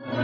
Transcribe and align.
कमर 0.00 0.14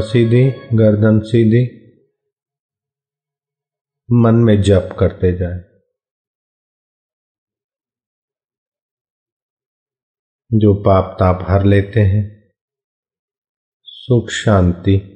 सीधी 0.00 0.50
गर्दन 0.74 1.20
सीधी 1.20 1.82
मन 4.12 4.34
में 4.34 4.62
जप 4.62 4.96
करते 4.98 5.32
जाए। 5.36 5.58
जो 10.52 10.74
पाप 10.74 11.16
ताप 11.20 11.46
हर 11.48 11.64
लेते 11.64 12.00
हैं, 12.00 12.50
सुख 13.82 14.28
शांति 14.28 15.11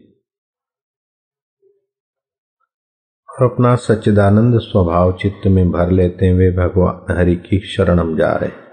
और 3.40 3.52
अपना 3.52 3.76
सच्चिदानंद 3.76 4.60
स्वभाव 4.60 5.12
चित्त 5.12 5.46
में 5.46 5.70
भर 5.70 5.90
लेते 5.90 6.28
हुए 6.28 6.50
भगवान 6.50 7.16
हरि 7.16 7.36
की 7.36 7.60
शरणम 7.66 8.16
जा 8.18 8.32
रहे 8.32 8.66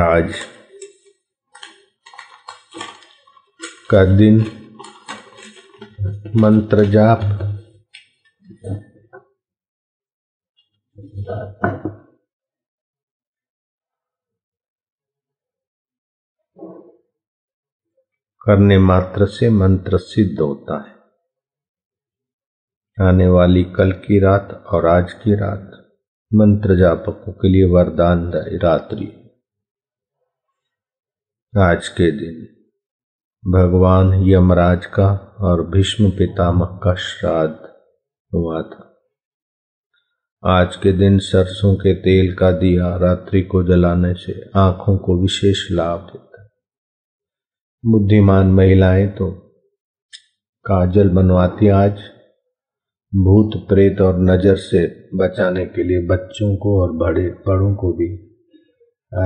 आज 0.00 0.34
का 3.90 4.04
दिन 4.04 4.38
मंत्र 6.36 6.84
जाप। 6.84 7.20
करने 18.40 18.78
मात्र 18.78 19.26
से 19.26 19.50
मंत्र 19.50 19.98
सिद्ध 19.98 20.40
होता 20.40 20.88
है। 20.88 20.93
आने 23.00 23.28
वाली 23.28 23.64
कल 23.64 23.92
की 23.92 24.20
रात 24.20 24.64
और 24.66 24.86
आज 24.86 25.12
की 25.12 25.34
रात। 25.34 25.70
मंत्र 26.34 26.76
जापकों 26.76 27.32
के 27.32 27.48
लिए 27.48 27.64
वरदान 27.64 28.32
रात्रि। 28.36 29.30
आज 31.58 31.88
के 31.88 32.10
दिन। 32.10 32.46
भगवान 33.50 34.24
यमराज 34.28 34.86
का 34.86 35.36
और 35.40 35.70
भीष्म 35.70 36.10
पितामह 36.10 36.66
का 36.66 36.94
श्राद्ध 36.94 37.68
हुआ 38.34 38.62
था। 38.62 38.96
आज 40.46 40.76
के 40.76 40.92
दिन 40.92 41.18
सरसों 41.18 41.74
के 41.74 41.94
तेल 41.94 42.34
का 42.34 42.50
दिया 42.50 42.96
रात्रि 42.96 43.42
को 43.42 43.62
जलाने 43.62 44.14
से 44.14 44.50
आँखों 44.56 44.98
को 44.98 45.22
विशेष 45.22 45.70
लाभ 45.70 46.00
देता 46.00 46.48
बुद्धिमान 47.86 48.46
महिलाएँ 48.46 49.06
तो 49.06 49.30
काजल 50.64 51.08
बनवाती 51.08 51.68
आज 51.68 52.13
भूत 53.16 53.68
प्रेत 53.68 54.00
और 54.00 54.18
नज़र 54.18 54.56
से 54.56 55.10
बचाने 55.14 55.66
के 55.66 55.82
लिए 55.82 56.06
बच्चों 56.06 56.56
को 56.56 56.82
और 56.82 56.92
बड़े 56.92 57.28
बड़ों 57.30 57.74
को 57.74 57.92
भी 57.92 58.36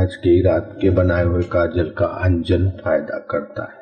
आज 0.02 0.16
की 0.16 0.42
रात 0.42 0.78
के 0.80 0.90
बनाए 0.90 1.24
हुए 1.24 1.42
काजल 1.42 1.90
का 1.90 2.06
अंजन 2.06 2.70
फ़ायदा 2.70 3.18
करता 3.18 3.62
है। 3.62 3.78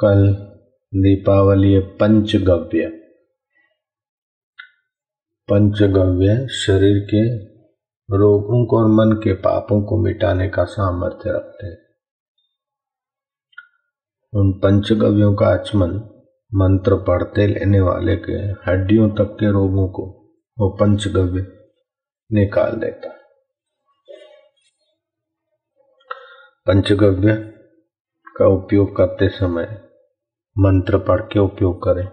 कल 0.00 0.32
दीपावली 0.94 1.78
पंचगव्य। 1.78 2.86
पंचगव्य 5.50 6.48
शरीर 6.48 6.98
के 6.98 7.36
रोगों 8.16 8.66
को 8.66 8.78
और 8.78 8.86
मन 8.86 9.16
के 9.16 9.32
पापों 9.32 9.82
को 9.82 10.02
मिटाने 10.02 10.48
का 10.48 10.64
सामर्थ्य 10.64 11.30
रखते 11.30 11.66
हैं। 11.66 11.78
उन 14.34 14.52
पंचगव्यों 14.52 15.34
का 15.34 15.46
आचमन 15.46 16.13
मंत्र 16.56 16.94
पढ़ते 16.94 17.46
लेने 17.46 17.80
वाले 17.80 18.16
के 18.16 18.32
हड्डियों 18.32 19.10
तक 19.10 19.36
के 19.40 19.52
रोगों 19.52 19.88
को 19.88 20.02
वो 20.58 20.68
पंचगव्य 20.70 21.40
निकाल 22.32 22.72
देता 22.72 23.08
है। 23.08 23.18
पंचगव्य 26.66 27.34
का 28.36 28.46
उपयोग 28.46 28.96
करते 28.96 29.28
समय 29.28 29.88
मंत्र 30.58 30.98
पढ़ 30.98 31.20
के 31.20 31.38
उपयोग 31.38 31.82
करें। 31.82 32.08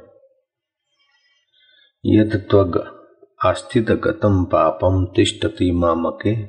यद 2.06 2.48
त्वग 2.50 3.02
आस्थित 3.46 3.92
गतम 3.92 4.46
पापम 4.46 5.06
तिष्ठति 5.06 5.72
मामके 5.72 6.46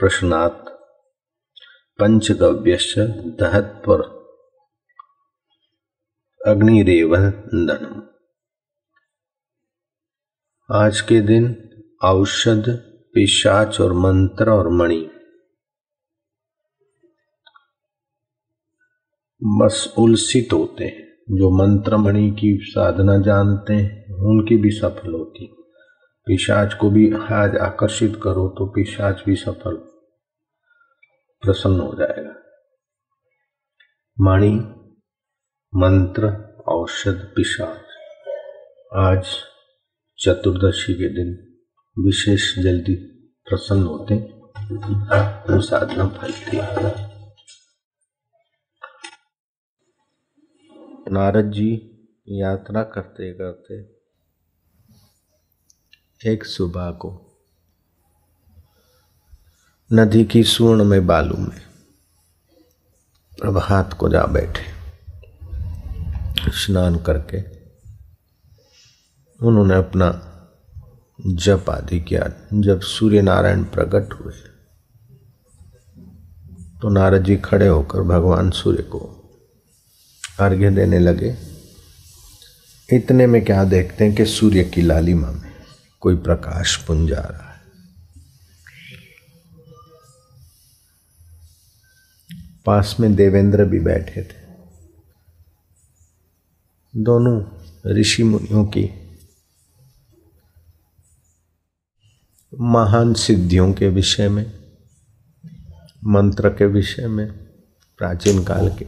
प्रश्नात् 0.00 0.68
पंचगव्य 1.98 2.78
दहत 3.40 3.82
पर 3.88 4.19
अग्निरेव 6.40 7.16
दनम। 7.16 8.02
आज 10.70 11.00
के 11.00 11.20
दिन 11.20 11.44
औषध, 12.04 12.64
पिशाच 13.14 13.80
और 13.80 13.92
मंत्र 13.92 14.50
और 14.50 14.68
मणि। 14.68 15.00
बस 19.42 19.94
उलसित 19.98 20.52
होते 20.52 20.84
हैं, 20.84 21.06
जो 21.30 21.50
मंत्र 21.50 21.96
मणि 21.96 22.30
की 22.30 22.58
साधना 22.62 23.18
जानते 23.18 23.74
हैं, 23.74 24.14
उनकी 24.14 24.56
भी 24.56 24.70
सफल 24.70 25.14
होती। 25.14 25.46
पिशाच 26.26 26.74
को 26.74 26.90
भी 26.90 27.12
आज 27.12 27.56
आकर्षित 27.56 28.20
करो 28.22 28.48
तो 28.48 28.66
पिशाच 28.66 29.22
भी 29.26 29.36
सफल, 29.36 29.76
प्रसन्न 31.42 31.80
हो 31.80 31.94
जाएगा। 31.94 32.34
मणि 34.18 34.79
मंत्र 35.74 36.28
औषध 36.68 37.32
पिशाच। 37.36 37.82
आज 38.96 39.26
चतुर्दशी 40.18 40.94
के 40.94 41.08
दिन 41.08 41.58
विशेष 42.04 42.58
जल्दी 42.58 42.94
प्रसन्न 43.48 43.82
होते 43.82 44.16
साधना 45.62 46.08
फलती 46.08 46.56
नारद 51.12 51.50
जी 51.50 51.70
यात्रा 52.28 52.82
करते 52.82 53.32
करते 53.32 53.80
एक 56.32 56.44
सुबह 56.44 56.90
को 56.90 57.40
नदी 59.92 60.24
की 60.24 60.44
स्वर्ण 60.44 60.84
में 60.84 61.06
बालू 61.06 61.36
में 61.36 61.60
प्रभात 63.38 63.92
को 63.92 64.08
जा 64.08 64.24
बैठे। 64.24 64.79
स्नान 66.48 66.96
करके 66.98 67.38
उन्होंने 69.40 69.74
अपना 69.74 70.08
जप 71.26 71.70
आदि 71.70 72.00
किया। 72.00 72.28
जब 72.54 72.80
सूर्य 72.80 73.22
नारायण 73.22 73.64
प्रकट 73.64 74.12
हुए 74.12 74.32
तो 76.80 76.88
नारद 76.88 77.24
जी 77.24 77.36
खड़े 77.36 77.66
होकर 77.68 78.02
भगवान 78.02 78.50
सूर्य 78.50 78.82
को 78.82 78.98
अर्घ्य 80.40 80.70
देने 80.70 80.98
लगे। 80.98 81.36
इतने 82.88 83.26
में 83.26 83.44
क्या 83.44 83.64
देखते 83.64 84.04
हैं 84.04 84.14
कि 84.14 84.26
सूर्य 84.26 84.64
की 84.64 84.82
लालिमा 84.82 85.30
में 85.30 85.52
कोई 86.00 86.16
प्रकाश 86.16 86.76
पुंज 86.76 87.12
आ 87.12 87.20
रहा 87.20 87.52
है। 87.52 87.60
पास 92.66 92.96
में 93.00 93.14
देवेंद्र 93.14 93.64
भी 93.64 93.80
बैठे 93.80 94.22
थे। 94.22 94.39
दोनों 96.94 97.42
ऋषि 97.96 98.22
मुनियों 98.22 98.64
की 98.64 98.88
महान 102.60 103.14
सिद्धियों 103.14 103.72
के 103.72 103.88
विषय 103.88 104.28
में, 104.28 104.52
मंत्र 106.04 106.48
के 106.48 106.66
विषय 106.66 107.06
में, 107.06 107.26
प्राचीन 107.98 108.44
काल 108.44 108.68
के 108.68 108.86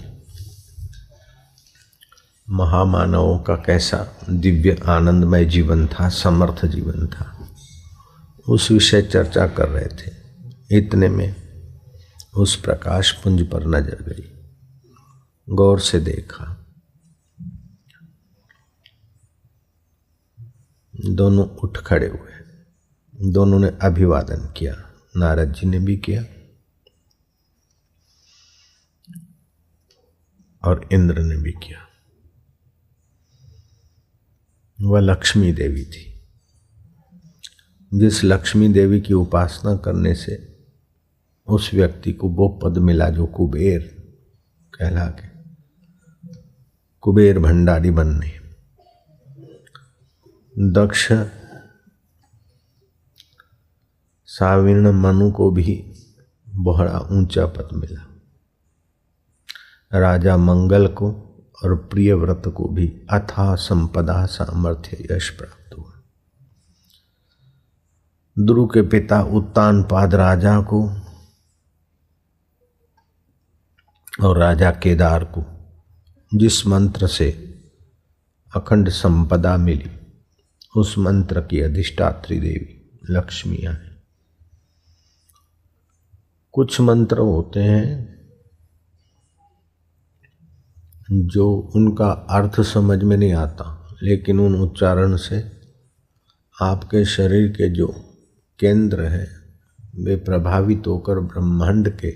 महामानवों 2.49 3.38
का 3.38 3.56
कैसा 3.56 4.06
दिव्य 4.31 4.76
आनंदमय 4.87 5.44
जीवन 5.44 5.87
था, 5.87 6.08
समर्थ 6.08 6.64
जीवन 6.66 7.06
था, 7.06 7.49
उस 8.49 8.70
विषय 8.70 9.02
चर्चा 9.02 9.46
कर 9.46 9.69
रहे 9.69 9.87
थे। 9.87 10.78
इतने 10.78 11.08
में 11.08 11.34
उस 12.37 12.56
प्रकाश 12.56 13.12
पुंज 13.12 13.50
पर 13.50 13.66
नज़र 13.66 14.02
गई, 14.02 14.25
गौर 15.49 15.81
से 15.81 16.00
देखा। 16.00 16.62
दोनों 21.04 21.46
उठ 21.46 21.78
खड़े 21.78 22.08
हुए। 22.08 22.31
दोनों 23.31 23.58
ने 23.58 23.69
अभिवादन 23.82 24.52
किया। 24.56 24.93
नारद 25.16 25.52
जी 25.52 25.66
ने 25.66 25.78
भी 25.78 25.96
किया। 25.96 26.25
और 30.64 30.88
इंद्र 30.93 31.22
ने 31.22 31.37
भी 31.37 31.52
किया। 31.52 31.88
वह 34.82 35.00
लक्ष्मी 35.00 35.52
देवी 35.52 35.84
थी। 35.84 36.12
जिस 37.94 38.25
लक्ष्मी 38.25 38.69
देवी 38.69 39.00
की 39.00 39.14
उपासना 39.14 39.76
करने 39.76 40.14
से 40.14 40.64
उस 41.46 41.75
व्यक्ति 41.75 42.12
को 42.12 42.28
वो 42.28 42.49
पद 42.49 42.78
मिला 42.78 43.10
जो 43.10 43.26
कुबेर 43.26 43.81
कहला 44.75 45.06
के 45.06 45.50
कुबेर 47.00 47.38
भंडारी 47.38 47.90
बनने। 47.90 48.41
दक्ष, 50.58 51.12
साविर्ण 54.25 54.93
मनु 54.93 55.32
को 55.32 55.50
भी 55.50 55.93
बड़ा 56.49 56.99
ऊँचा 56.99 57.46
पद 57.46 57.69
मिला। 57.72 58.06
राजा 59.99 60.37
मंगल 60.37 60.87
को 60.87 61.10
और 61.64 61.76
प्रियव्रत 61.76 62.43
को 62.56 62.69
भी 62.69 62.88
अथा 63.10 63.54
संपदा 63.54 64.26
सामर्थ्य 64.26 65.08
यश 65.10 65.31
प्राप्त 65.31 65.78
हुआ। 65.78 65.93
द्रु 68.38 68.66
के 68.66 68.82
पिता 68.82 69.22
उत्तान 69.22 69.82
पाद 69.82 70.14
राजा 70.14 70.60
को 70.60 70.88
और 74.22 74.38
राजा 74.38 74.70
केदार 74.70 75.25
को 75.25 75.44
जिस 76.34 76.66
मंत्र 76.66 77.06
से 77.06 77.54
अखंड 78.56 78.88
संपदा 78.88 79.56
मिली 79.56 80.01
उस 80.76 80.98
मंत्र 80.98 81.40
की 81.40 81.60
अधिष्ठात्री 81.60 82.40
देवी 82.40 83.00
लक्ष्मियाँ 83.10 83.72
हैं। 83.72 84.02
कुछ 86.52 86.80
मंत्र 86.80 87.19
होते 87.19 87.60
हैं 87.60 88.12
जो 91.10 91.72
उनका 91.76 92.10
अर्थ 92.10 92.60
समझ 92.60 93.02
में 93.02 93.16
नहीं 93.16 93.32
आता, 93.32 93.96
लेकिन 94.02 94.40
उन 94.40 94.54
उच्चारण 94.54 95.16
से 95.16 95.52
आपके 96.62 97.04
शरीर 97.04 97.48
के 97.48 97.68
जो 97.68 97.94
केंद्र 98.58 99.00
हैं, 99.00 99.28
वे 100.04 100.16
प्रभावित 100.16 100.82
होकर 100.86 101.18
ब्रह्मांड 101.20 101.98
के 101.98 102.10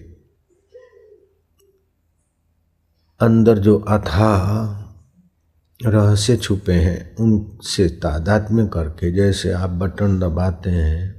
अंदर 3.20 3.59
जो 3.59 3.79
अथाह 3.79 4.86
रहस्य 5.81 6.37
छुपे 6.37 6.73
हैं, 6.73 7.17
उनसे 7.17 7.88
तादात्म्य 8.02 8.67
करके 8.67 9.11
जैसे 9.12 9.50
आप 9.52 9.70
बटन 9.73 10.19
दबाते 10.19 10.70
हैं 10.70 11.14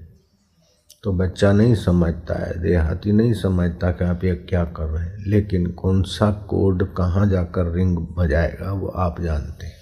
तो 1.04 1.12
बच्चा 1.14 1.52
नहीं 1.52 1.76
समझता 1.76 2.36
है, 2.36 2.60
देहाती 2.62 3.12
नहीं 3.12 3.34
समझता 3.34 3.92
कि 3.92 4.06
आप 4.06 4.24
ये 4.24 4.34
क्या 4.50 4.64
कर 4.72 4.86
रहे 4.86 5.04
हैं, 5.04 5.24
लेकिन 5.28 5.68
कौन 5.74 6.02
सा 6.04 6.32
कोड 6.50 6.84
कहाँ 6.96 7.30
जाकर 7.30 7.72
रिंग 7.74 7.98
बजाएगा, 8.18 8.72
वो 8.72 8.88
आप 8.88 9.22
जानते 9.22 9.66
हैं। 9.66 9.76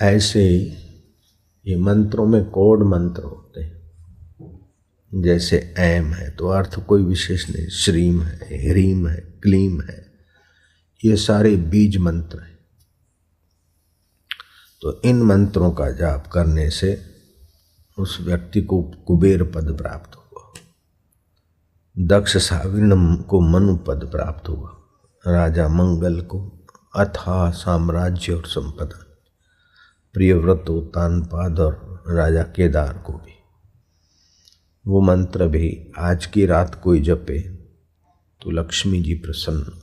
ऐसे 0.00 0.42
ही 0.42 0.58
ये 1.66 1.76
मंत्रों 1.78 2.26
में 2.26 2.44
कोड 2.50 2.82
मंत्र 2.86 3.22
होते 3.22 3.62
हैं। 3.62 5.22
जैसे 5.22 5.56
एम 5.78 6.12
है 6.14 6.30
तो 6.30 6.48
अर्थ 6.48 6.78
कोई 6.86 7.04
विशेष 7.04 7.48
नहीं, 7.50 7.66
श्रीम 7.68 8.22
है, 8.22 8.36
ह्रीम 8.62 9.08
है, 9.08 9.16
क्लीम 9.42 9.80
है, 9.80 10.06
ये 11.02 11.16
सारे 11.18 11.56
बीज 11.56 11.96
मंत्र 11.98 12.38
हैं। 12.38 12.49
तो 14.82 15.00
इन 15.04 15.22
मंत्रों 15.22 15.70
का 15.70 15.90
जाप 15.90 16.26
करने 16.26 16.70
से 16.70 17.02
उस 17.98 18.18
व्यक्ति 18.20 18.62
को 18.62 18.82
कुबेर 18.82 19.42
पद 19.44 19.76
प्राप्त 19.76 20.16
हुआ। 20.16 20.52
दक्ष 21.98 22.36
साविण 22.36 23.16
को 23.16 23.40
मनु 23.40 23.76
पद 23.76 24.08
प्राप्त 24.10 24.48
हुआ। 24.48 24.76
राजा 25.26 25.68
मंगल 25.68 26.20
को 26.20 26.66
अथा 26.96 27.50
साम्राज्य 27.50 28.32
और 28.32 28.46
संपदा 28.46 29.06
प्रियव्रत 30.12 30.70
उत्तानपाद 30.70 31.60
और 31.60 32.04
राजा 32.08 32.42
केदार 32.42 32.98
को 32.98 33.12
भी। 33.12 33.34
वो 34.86 35.00
मंत्र 35.00 35.48
भी, 35.48 35.92
आज 35.98 36.26
की 36.26 36.46
रात 36.46 36.80
कोई 36.84 37.00
जपे 37.00 37.40
तो 38.42 38.50
लक्ष्मी 38.50 39.02
जी 39.02 39.14
प्रसन्न 39.14 39.79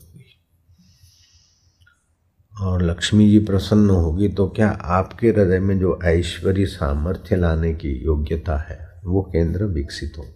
और 2.57 2.81
लक्ष्मी 2.81 3.29
जी 3.29 3.39
प्रसन्न 3.39 3.89
होगी 3.89 4.27
तो 4.29 4.47
क्या 4.49 4.69
आपके 4.69 5.29
हृदय 5.29 5.59
में 5.59 5.77
जो 5.79 5.99
ऐश्वर्य 6.05 6.65
सामर्थ्य 6.65 7.35
लाने 7.35 7.73
की 7.73 7.89
योग्यता 8.05 8.57
है, 8.59 8.79
वो 9.05 9.21
केंद्र 9.33 9.65
विकसित 9.65 10.17
होंगे। 10.17 10.35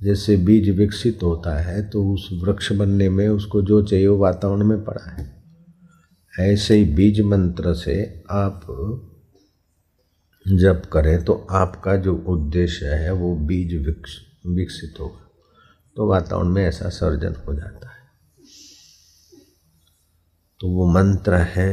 जैसे 0.00 0.36
बीज 0.36 0.68
विकसित 0.70 1.22
होता 1.22 1.56
है 1.58 1.82
तो 1.90 2.04
उस 2.12 2.28
वृक्ष 2.42 2.72
बनने 2.72 3.08
में, 3.08 3.28
उसको 3.28 3.62
जो 3.62 3.82
चाहिए 3.82 4.06
वो 4.06 4.16
वातावरण 4.18 4.64
में 4.64 4.84
पड़ा 4.84 5.10
है। 5.10 5.26
ऐसे 6.32 6.74
ही 6.74 6.84
बीज 6.94 7.20
मंत्र 7.22 7.74
से 7.74 8.02
आप 8.30 8.66
जब 10.46 10.84
करें 10.84 11.24
तो 11.24 11.34
आपका 11.50 11.96
जो 11.96 12.14
उद्देश्य 12.28 12.86
है, 12.86 13.12
वो 13.12 13.34
बीज 13.36 13.74
विकसित 14.46 15.00
होगा। 15.00 15.28
तो 15.96 16.08
वातावरण 16.08 16.48
में 16.48 16.64
ऐसा 16.64 16.88
सर्जन 16.90 17.34
हो 17.46 17.54
जाता 17.54 17.88
है। 17.88 17.91
तो 20.62 20.68
वो 20.68 20.86
मंत्र 20.86 21.34
है, 21.34 21.70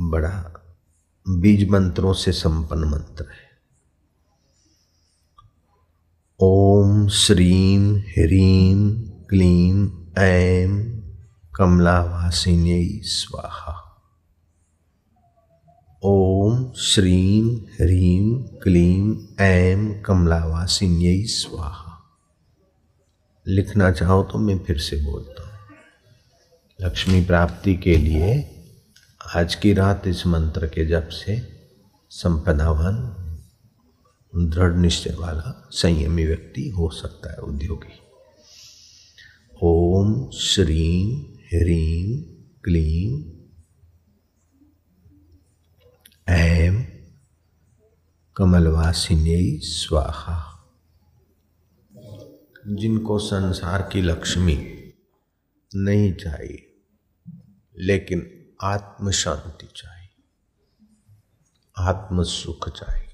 बड़ा 0.00 0.64
बीज 1.28 1.68
मंत्रों 1.68 2.12
से 2.12 2.32
संपन्न 2.32 2.84
मंत्र 2.84 3.24
है। 3.24 3.50
ओम 6.40 7.08
श्रीम 7.08 7.96
ह्रीम 7.96 9.00
क्लीम 9.00 10.06
ऐम 10.18 11.00
कमलावासिन्य 11.54 13.00
स्वाहा। 13.02 14.02
ओम 16.02 16.72
श्रीम 16.72 17.48
ह्रीम 17.56 18.42
क्लीम 18.42 19.26
ऐम 19.40 20.02
कमलावासिन्य 20.02 21.22
स्वाहा। 21.22 22.02
लिखना 23.46 23.92
चाहो 23.92 24.22
तो 24.22 24.38
मैं 24.38 24.58
फिर 24.58 24.78
से 24.78 24.96
बोलता 24.96 25.42
हूँ। 25.42 25.51
लक्ष्मी 26.84 27.24
प्राप्ति 27.24 27.76
के 27.76 27.96
लिए 27.96 28.50
आज 29.36 29.54
की 29.54 29.72
रात 29.72 30.06
इस 30.06 30.26
मंत्र 30.26 30.66
के 30.66 30.86
जप 30.86 31.08
से 31.12 31.42
संपदावान 32.10 32.94
दृढ़ 34.50 34.74
निश्चय 34.74 35.14
वाला 35.14 35.68
संयमी 35.70 36.26
व्यक्ति 36.26 36.68
हो 36.68 36.90
सकता 36.90 37.32
है 37.32 37.38
उद्योगी। 37.38 38.00
ओम 39.62 40.30
श्रीम 40.30 41.18
ह्रीम 41.38 42.20
क्लीम 42.64 43.32
ऐम 46.28 46.84
कमलवासिन्य 48.36 49.60
स्वाहा। 49.62 50.70
जिनको 52.68 53.18
संसार 53.18 53.82
की 53.92 54.02
लक्ष्मी 54.02 54.68
नहीं 55.74 56.12
चाहिए 56.12 56.68
लेकिन 57.82 58.46
आत्म 58.62 59.10
शांति 59.10 59.68
चाहिए। 59.76 60.08
आत्म 61.78 62.22
सुख 62.22 62.68
चाहिए। 62.68 63.08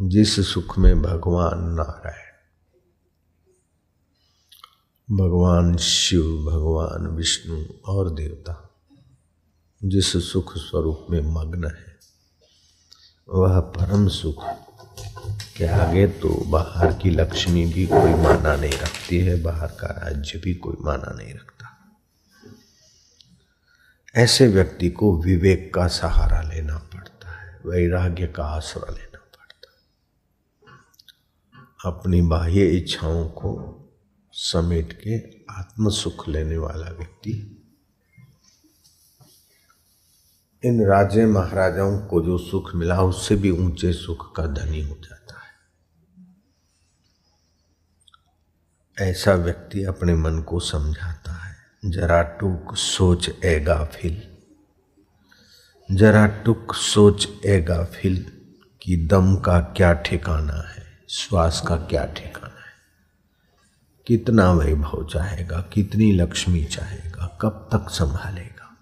जिस 0.00 0.52
सुख 0.52 0.78
में 0.78 1.02
भगवान 1.02 1.58
नारायण, 1.64 2.32
भगवान 5.16 5.76
शिव, 5.76 6.22
भगवान 6.22 7.06
विष्णु 7.06 7.64
और 7.86 8.14
देवता, 8.14 8.74
जिस 9.84 10.32
सुख 10.32 10.56
स्वरूप 10.56 11.06
में 11.10 11.20
मग्न 11.20 11.64
है, 11.64 11.98
वह 13.28 13.60
परम 13.60 14.08
सुख 14.08 14.44
के 15.56 15.66
आगे 15.66 16.06
तो 16.06 16.44
बाहर 16.44 16.92
की 16.92 17.10
लक्ष्मी 17.10 17.66
भी 17.66 17.86
कोई 17.86 18.14
माना 18.14 18.56
नहीं 18.56 18.72
रखती 18.72 19.18
है, 19.18 19.42
बाहर 19.42 19.68
का 19.68 19.86
राज्य 19.86 20.38
भी 20.38 20.54
कोई 20.54 20.76
माना 20.80 21.12
नहीं 21.12 21.34
रखता। 21.34 21.51
ऐसे 24.16 24.48
व्यक्ति 24.48 24.90
को 24.90 25.22
विवेक 25.22 25.74
का 25.74 25.86
सहारा 25.88 26.42
लेना 26.42 26.78
पड़ता 26.78 27.30
है, 27.40 27.60
वैराग्य 27.66 28.26
का 28.26 28.44
आसरा 28.44 28.92
लेना 28.92 29.18
पड़ता 29.18 29.72
है। 29.72 29.92
अपनी 31.92 32.22
बाह्य 32.22 32.66
इच्छाओं 32.66 33.28
को 33.28 33.78
समेट 34.32 34.92
के 34.92 35.44
आत्म 35.52 35.90
सुख 35.90 36.28
लेने 36.28 36.56
वाला 36.56 36.90
व्यक्ति, 36.90 37.58
इन 40.64 40.86
राजे 40.86 41.26
महाराजाओं 41.26 41.98
को 41.98 42.22
जो 42.22 42.38
सुख 42.38 42.74
मिला, 42.74 43.02
उससे 43.02 43.36
भी 43.36 43.50
ऊँचे 43.50 43.92
सुख 43.92 44.36
का 44.36 44.46
धनी 44.46 44.80
हो 44.80 44.94
जाता 44.94 45.40
है। 45.40 45.52
ऐसा 49.10 49.34
व्यक्ति 49.34 49.84
अपने 49.84 50.14
मन 50.14 50.42
को 50.42 50.60
समझाता 50.60 51.32
है। 51.32 51.51
जरा 51.84 52.22
टूक 52.22 52.76
सोच 52.76 53.30
ए 53.44 53.60
गाफिल। 53.60 54.22
जरा 55.96 56.26
टुक 56.26 56.74
सोच 56.74 57.28
ए 57.46 57.60
गाफिल 57.60 58.32
कि 58.82 58.96
दम 58.96 59.36
का 59.36 59.60
क्या 59.60 59.92
ठिकाना 59.92 60.68
है, 60.68 60.82
श्वास 61.08 61.62
का 61.66 61.76
क्या 61.76 62.04
ठिकाना 62.04 62.60
है। 62.60 62.72
कितना 64.06 64.52
वैभव 64.52 65.08
चाहेगा, 65.12 65.60
कितनी 65.60 66.12
लक्ष्मी 66.12 66.64
चाहेगा, 66.64 67.38
कब 67.40 67.68
तक 67.72 67.90
संभालेगा। 67.90 68.76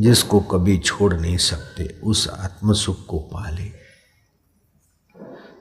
जिसको 0.00 0.40
कभी 0.40 0.78
छोड़ 0.78 1.14
नहीं 1.14 1.36
सकते, 1.36 2.00
उस 2.04 2.28
आत्मसुख 2.28 3.06
को 3.06 3.18
पाले। 3.18 3.72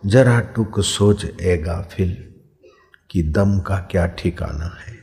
जरा 0.05 0.39
टुक 0.39 0.79
सोच 0.79 1.25
ए 1.41 1.57
गाफिल 1.57 2.33
कि 3.09 3.23
दम 3.23 3.59
का 3.59 3.77
क्या 3.77 4.07
ठिकाना 4.07 4.77
है 4.81 5.00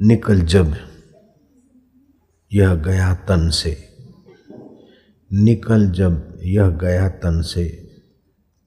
निकल 0.00 0.40
जब 0.40 0.74
यह 2.52 2.74
गया 2.74 3.14
तन 3.14 3.50
से। 3.50 3.96
निकल 5.32 5.90
जब 5.90 6.38
यह 6.42 6.68
गया 6.68 7.08
तन 7.08 7.42
से 7.42 7.64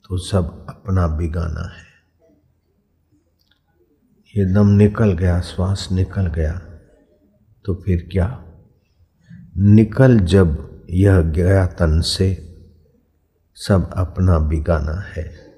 तो 0.05 0.17
सब 0.17 0.65
अपना 0.69 1.07
बिगाना 1.07 1.75
है। 1.75 1.89
ये 4.37 4.53
दम 4.53 4.67
निकल 4.67 5.11
गया, 5.11 5.41
श्वास 5.41 5.89
निकल 5.91 6.27
गया 6.27 6.53
तो 7.65 7.75
फिर 7.75 8.09
क्या? 8.11 8.45
निकल 9.57 10.19
जब 10.19 10.81
यह 10.89 11.21
गया 11.21 11.65
तन 11.65 12.01
से, 12.01 12.55
सब 13.55 13.93
अपना 13.93 14.39
बिगाना 14.39 15.01
है। 15.15 15.55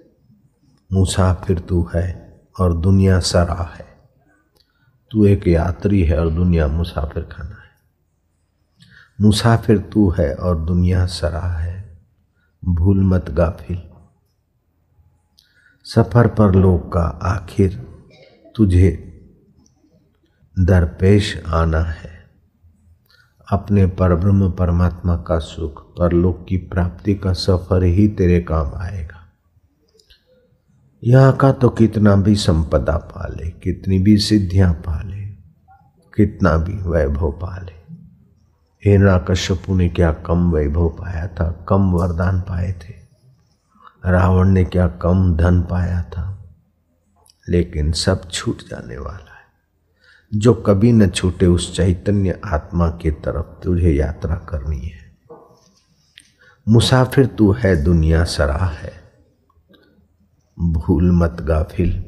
मुसाफिर 0.94 1.60
तू 1.60 1.90
है 1.96 2.42
और 2.60 2.78
दुनिया 2.78 3.20
सरा 3.20 3.76
है। 3.80 3.91
तू 5.12 5.26
एक 5.26 5.48
यात्री 5.48 6.04
है 6.04 6.20
और 6.20 6.30
दुनिया 6.30 6.68
मुसाफिर 6.68 7.24
खाना 7.24 7.50
है। 7.50 7.72
मुसाफिर 9.22 9.78
तू 9.78 10.10
है 10.10 10.36
और 10.36 10.60
दुनिया 10.60 11.06
सरा 11.06 11.58
है। 11.58 12.00
भूल 12.66 13.04
मत 13.04 13.30
गाफिल। 13.30 13.82
सफ़र 15.84 16.28
पर 16.28 16.56
लोग 16.56 16.94
का 16.94 17.04
आखिर 17.24 17.88
तुझे 18.56 19.08
दरपेश 20.60 21.44
आना 21.48 21.80
है। 21.80 22.30
अपने 23.52 23.86
परब्रह्म 23.86 24.52
परमात्मा 24.52 25.18
का 25.18 25.40
सुख 25.40 25.98
परलोक 25.98 26.46
की 26.50 26.58
प्राप्ति 26.58 27.16
का 27.16 27.34
सफ़र 27.34 27.84
ही 27.84 28.08
तेरे 28.08 28.40
काम 28.42 28.72
आएगा। 28.76 29.21
यहाँ 31.04 31.38
का 31.38 31.52
तो 31.52 31.70
कितना 31.70 32.16
भी 32.16 32.36
संपदा 32.36 32.98
पाले, 32.98 33.50
कितनी 33.50 34.00
भी 34.00 34.18
सिद्धियाँ 34.18 34.74
पाले, 34.74 35.26
कितना 36.16 36.58
भी 36.58 36.74
वैभव 36.74 37.32
पाले। 37.32 37.94
हिरणा 38.86 39.18
कश्यपु 39.18 39.76
ने 39.76 39.90
क्या 39.90 40.12
कम 40.12 40.52
वैभव 40.52 40.90
पाया 40.90 41.28
था, 41.28 41.66
कम 41.70 41.92
वरदान 41.92 42.42
पाए 42.42 42.72
थे? 42.72 42.94
रावण 44.06 44.48
ने 44.48 44.64
क्या 44.64 44.88
कम 44.88 45.36
धन 45.36 45.62
पाया 45.62 46.02
था? 46.02 46.44
लेकिन 47.50 47.92
सब 47.92 48.30
छूट 48.30 48.58
जाने 48.58 48.98
वाला 48.98 49.34
है। 49.34 49.42
जो 50.34 50.54
कभी 50.54 50.92
न 50.92 51.10
छूटे 51.10 51.46
उस 51.46 51.76
चैतन्य 51.76 52.42
आत्मा 52.46 52.90
की 52.90 53.12
तरफ़ 53.12 53.64
तुझे 53.64 53.92
यात्रा 53.92 54.36
करनी 54.36 54.80
है। 54.80 55.18
मुसाफिर 56.68 57.26
तू 57.26 57.52
है 57.52 57.84
दुनिया 57.84 58.24
सराह 58.24 58.70
है। 58.70 59.01
भूल 60.60 61.12
मत 61.12 61.38
गाफिल। 61.42 62.04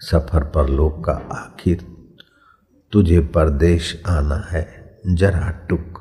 सफ़र 0.00 0.44
पर 0.44 0.68
लोग 0.68 1.04
का 1.04 1.12
आखिर, 1.12 1.86
तुझे 2.92 3.20
परदेश 3.20 4.02
आना 4.06 4.48
है, 4.50 5.00
जरा 5.06 5.50
टुक। 5.50 6.00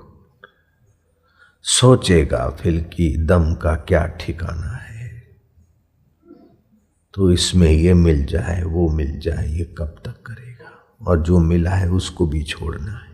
सोचेगा 1.61 2.49
फिल 2.49 2.83
की 2.83 3.25
दम 3.25 3.53
का 3.53 3.75
क्या 3.75 4.05
ठिकाना 4.05 4.75
है। 4.75 5.39
तो 7.13 7.31
इसमें 7.31 7.71
ये 7.71 7.93
मिल 7.93 8.25
जाए, 8.25 8.63
वो 8.63 8.89
मिल 8.89 9.19
जाए, 9.19 9.47
ये 9.47 9.75
कब 9.77 9.95
तक 10.05 10.23
करेगा? 10.25 10.97
और 11.07 11.21
जो 11.21 11.39
मिला 11.39 11.71
है, 11.71 11.89
उसको 11.89 12.27
भी 12.27 12.43
छोड़ना 12.43 12.91
है। 12.91 13.08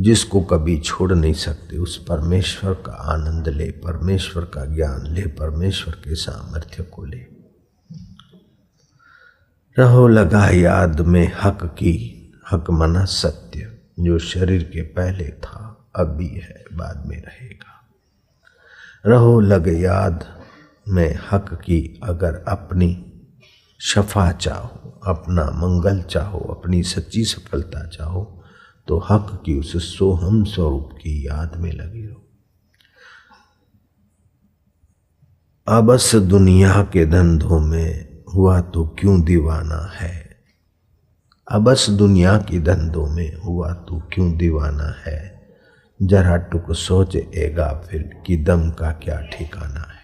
जिसको 0.00 0.40
कभी 0.40 0.78
छोड़ 0.78 1.12
नहीं 1.12 1.32
सकते, 1.32 1.78
उस 1.78 2.04
परमेश्वर 2.04 2.74
का 2.74 2.92
आनंद 2.92 3.48
ले, 3.48 3.70
परमेश्वर 3.70 4.44
का 4.44 4.64
ज्ञान 4.64 5.06
ले, 5.06 5.22
परमेश्वर 5.22 5.94
के 5.94 6.14
सामर्थ्य 6.14 6.82
को 6.82 7.04
ले। 7.04 7.26
रहो 9.78 10.08
लगा 10.08 10.48
याद 10.48 11.00
में 11.00 11.32
हक 11.42 11.64
की, 11.64 12.18
हक 12.50 12.70
मना 12.70 13.04
सत्य, 13.04 13.78
जो 14.00 14.18
शरीर 14.18 14.62
के 14.62 14.82
पहले 14.82 15.28
था 15.28 15.90
अब 15.96 16.08
भी 16.08 16.28
है, 16.28 16.64
बाद 16.72 17.06
में 17.06 17.22
रहेगा। 17.22 17.90
रहो 19.06 19.40
लग 19.40 19.82
याद 19.82 20.42
में 20.88 21.18
हक 21.30 21.54
की, 21.54 22.00
अगर 22.04 22.44
अपनी 22.48 23.12
शफा 23.80 24.32
चाहो, 24.32 25.00
अपना 25.06 25.44
मंगल 25.44 26.02
चाहो, 26.02 26.38
अपनी 26.38 26.82
सच्ची 26.82 27.24
सफलता 27.24 27.86
चाहो 27.86 28.38
तो 28.88 28.98
हक 28.98 29.42
की 29.46 29.58
उस 29.58 29.98
सोहम 29.98 30.44
स्वरूप 30.44 30.90
की 30.92 31.26
याद 31.26 31.56
में 31.56 31.72
लगे 31.72 32.06
रहो। 32.06 32.28
अबस 35.68 36.14
दुनिया 36.14 36.82
के 36.82 37.06
धंधों 37.06 37.60
में 37.60 38.22
हुआ 38.34 38.60
तो 38.60 38.96
क्यों 38.98 39.22
दीवाना 39.22 39.92
है? 39.94 40.36
अबस 41.50 41.90
दुनिया 41.90 42.38
की 42.38 42.60
धंधों 42.60 43.06
में 43.06 43.36
हुआ 43.36 43.72
तो 43.72 44.02
क्यों 44.12 44.36
दीवाना 44.36 45.02
है? 45.06 45.48
जरा 46.02 46.36
टुक 46.36 46.72
सोच 46.72 47.16
एगा 47.16 47.86
फिर 47.90 48.22
कि 48.26 48.36
दम 48.36 48.70
का 48.70 48.92
क्या 48.92 49.20
ठिकाना 49.20 49.80
है? 49.80 50.02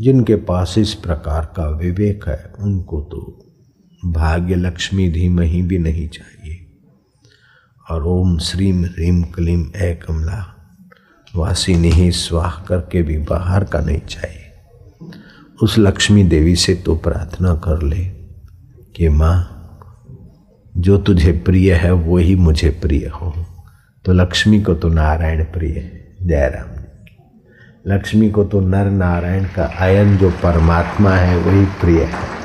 जिनके 0.00 0.36
पास 0.36 0.78
इस 0.78 0.94
प्रकार 0.94 1.52
का 1.56 1.68
विवेक 1.68 2.28
है, 2.28 2.52
उनको 2.58 3.00
तो 3.00 3.46
भाग्य 4.04 4.54
लक्ष्मी 4.54 5.10
धीमही 5.10 5.62
भी 5.62 5.78
नहीं 5.78 6.08
चाहिए। 6.08 6.59
और 7.90 8.04
ओम 8.06 8.38
श्रीम 8.38 8.84
ह्रीम 8.84 9.22
क्लीम 9.22 9.60
ए 9.76 9.92
कमला। 10.06 10.44
वासिनी 11.36 11.90
ही 11.90 12.10
स्वाह 12.12 12.50
करके 12.64 13.02
भी 13.02 13.18
बाहर 13.18 13.64
का 13.64 13.80
नहीं 13.80 14.00
चाहिए 14.00 14.38
उस 15.62 15.78
लक्ष्मी 15.78 16.24
देवी 16.24 16.56
से 16.56 16.74
तो 16.74 16.94
प्रार्थना 16.96 17.54
कर 17.54 17.82
ले 17.82 18.04
कि 18.96 19.08
माँ, 19.08 19.36
जो 20.76 20.98
तुझे 20.98 21.32
प्रिय 21.32 21.72
है, 21.74 21.92
वो 21.92 22.16
ही 22.16 22.34
मुझे 22.36 22.70
प्रिय 22.82 23.06
हो। 23.06 23.34
तो 24.04 24.12
लक्ष्मी 24.12 24.60
को 24.60 24.74
तो 24.74 24.88
नारायण 24.88 25.44
प्रिय 25.44 25.72
है, 25.72 26.16
जयराम 26.22 26.78
लक्ष्मी 27.86 28.30
को 28.30 28.44
तो 28.44 28.60
नर 28.60 28.90
नारायण 28.90 29.44
का 29.44 29.70
आयन, 29.80 30.16
जो 30.16 30.30
परमात्मा 30.30 31.10
है, 31.10 31.36
वही 31.38 31.64
प्रिय 31.80 32.02
है। 32.02 32.39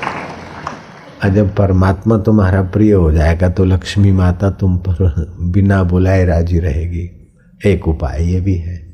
जब 1.29 1.55
परमात्मा 1.55 2.17
तुम्हारा 2.17 2.61
प्रिय 2.61 2.93
हो 2.93 3.11
जाएगा 3.11 3.49
तो 3.49 3.65
लक्ष्मी 3.65 4.11
माता 4.11 4.51
तुम 4.51 4.77
पर 4.77 5.35
बिना 5.39 5.83
बुलाए 5.83 6.25
राज़ी 6.25 6.59
रहेगी। 6.59 7.33
एक 7.65 7.87
उपाय 7.87 8.23
ये 8.23 8.41
भी 8.41 8.55
है। 8.55 8.93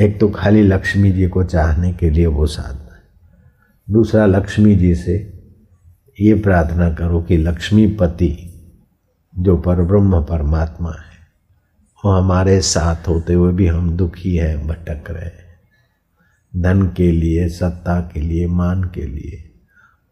एक 0.00 0.20
तो 0.20 0.28
खाली 0.28 0.62
लक्ष्मी 0.62 1.12
जी 1.12 1.28
को 1.28 1.44
चाहने 1.44 1.92
के 1.92 2.10
लिए 2.10 2.26
वो 2.26 2.46
साधना 2.46 2.82
दूसरा, 3.90 4.26
लक्ष्मी 4.26 4.76
जी 4.76 4.94
से 4.94 5.32
ये 6.20 6.34
प्रार्थना 6.34 6.90
करो 6.90 7.22
कि 7.22 7.36
लक्ष्मी 7.36 7.86
पति, 7.86 8.52
जो 9.38 9.56
परब्रह्म 9.56 10.22
परमात्मा 10.22 10.90
है, 10.90 11.16
वो 12.04 12.10
हमारे 12.10 12.60
साथ 12.60 13.08
होते 13.08 13.32
हुए 13.32 13.52
भी 13.52 13.66
हम 13.66 13.90
दुखी 13.96 14.36
हैं, 14.36 14.66
भटक 14.66 15.10
रहे 15.10 15.24
हैं। 15.24 15.46
धन 16.56 16.82
के 16.82 17.12
लिए, 17.12 17.48
सत्ता 17.48 18.10
के 18.14 18.20
लिए, 18.20 18.46
मान 18.46 18.84
के 18.84 19.06
लिए 19.06 19.55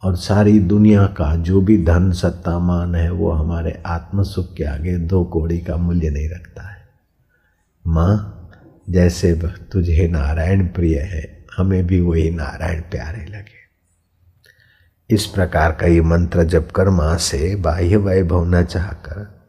और 0.05 0.17
सारी 0.17 0.61
दुनिया 0.61 1.07
का 1.07 1.37
जो 1.37 1.61
भी 1.61 1.85
धन 1.85 2.13
सत्ता 2.13 2.59
मान 2.59 2.95
है, 2.95 3.11
वो 3.11 3.31
हमारे 3.31 3.83
आत्म 3.87 4.23
सुख 4.23 4.55
के 4.55 4.65
आगे 4.65 4.99
दो 4.99 5.25
कोड़ी 5.25 5.59
का 5.59 5.77
मूल्य 5.77 6.11
नहीं 6.11 6.29
रखता 6.29 6.63
है। 6.63 6.89
माँ, 7.87 8.51
जैसे 8.91 9.41
तुझे 9.73 10.09
नारायण 10.09 10.67
प्रिय 10.67 10.99
है, 10.99 11.45
हमें 11.57 11.87
भी 11.87 12.01
वही 12.01 12.31
नारायण 12.31 12.81
प्यारे 12.81 13.25
लगे। 13.25 13.65
इस 15.11 15.27
प्रकार 15.27 15.73
का 15.73 15.87
ये 15.87 16.01
मंत्र 16.01 16.45
जब 16.45 16.71
कर 16.71 16.89
माँ 16.89 17.17
से, 17.17 17.57
बाह्य 17.57 17.97
वैभव 17.97 18.45
न 18.45 18.65
चाहकर 18.65 19.45